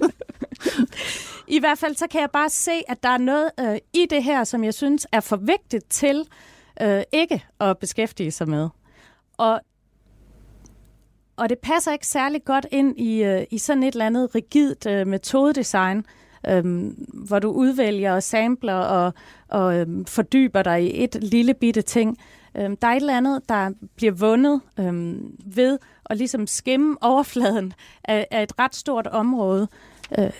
[1.47, 4.23] I hvert fald så kan jeg bare se, at der er noget øh, i det
[4.23, 6.27] her, som jeg synes er for vigtigt til
[6.81, 8.69] øh, ikke at beskæftige sig med.
[9.37, 9.61] Og
[11.37, 14.85] og det passer ikke særlig godt ind i, øh, i sådan et eller andet rigidt
[14.85, 16.05] øh, metodedesign,
[16.47, 19.13] øhm, hvor du udvælger og samler og,
[19.47, 22.17] og øhm, fordyber dig i et lille bitte ting.
[22.57, 27.73] Øhm, der er et eller andet, der bliver vundet øhm, ved at ligesom skimme overfladen
[28.03, 29.67] af, af et ret stort område.
[30.19, 30.31] Øh,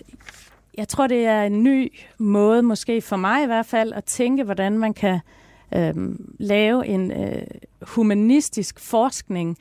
[0.78, 4.44] jeg tror, det er en ny måde, måske for mig i hvert fald, at tænke,
[4.44, 5.20] hvordan man kan
[5.76, 7.42] øhm, lave en øh,
[7.82, 9.58] humanistisk forskning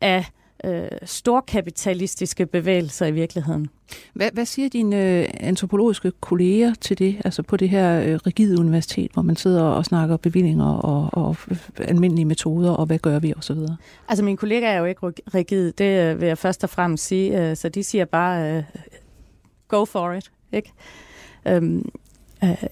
[0.00, 0.24] af
[0.64, 3.68] øh, storkapitalistiske bevægelser i virkeligheden.
[4.14, 8.60] Hvad, hvad siger dine øh, antropologiske kolleger til det, altså på det her øh, rigide
[8.60, 11.36] universitet, hvor man sidder og snakker bevillinger og, og
[11.78, 13.58] almindelige metoder, og hvad gør vi osv.?
[14.08, 17.50] Altså mine kollegaer er jo ikke rigide, det øh, vil jeg først og fremmest sige,
[17.50, 18.62] øh, så de siger bare, øh,
[19.68, 20.72] go for it, ikke?
[21.48, 21.88] Øhm,
[22.44, 22.64] øh,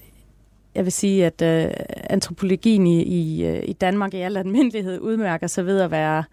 [0.75, 1.71] jeg vil sige, at øh,
[2.09, 6.23] antropologien i, i, øh, i Danmark i al almindelighed udmærker sig ved at være øh,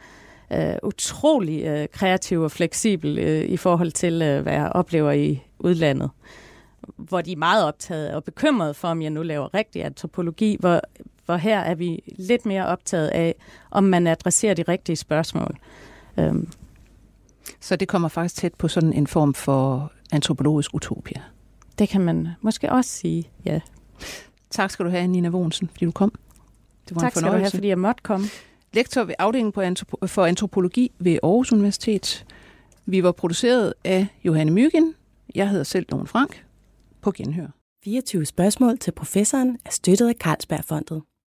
[0.82, 6.10] utrolig øh, kreativ og fleksibel øh, i forhold til, øh, hvad jeg oplever i udlandet.
[6.96, 10.80] Hvor de er meget optaget og bekymrede for, om jeg nu laver rigtig antropologi, hvor,
[11.26, 13.34] hvor her er vi lidt mere optaget af,
[13.70, 15.56] om man adresserer de rigtige spørgsmål.
[16.18, 16.48] Øhm.
[17.60, 21.22] Så det kommer faktisk tæt på sådan en form for antropologisk utopia?
[21.78, 23.60] Det kan man måske også sige, ja.
[24.50, 26.12] Tak skal du have, Nina Wohnsen, fordi du kom.
[26.88, 28.26] Det var tak en skal du have, fordi jeg måtte komme
[28.72, 32.26] lektor ved afdelingen for antropologi ved Aarhus Universitet.
[32.86, 34.94] Vi var produceret af Johanne Myggen.
[35.34, 36.44] Jeg hedder selv Lone Frank.
[37.00, 37.46] På genhør.
[37.84, 41.02] 24 spørgsmål til professoren er støttet af Carlsbergfondet.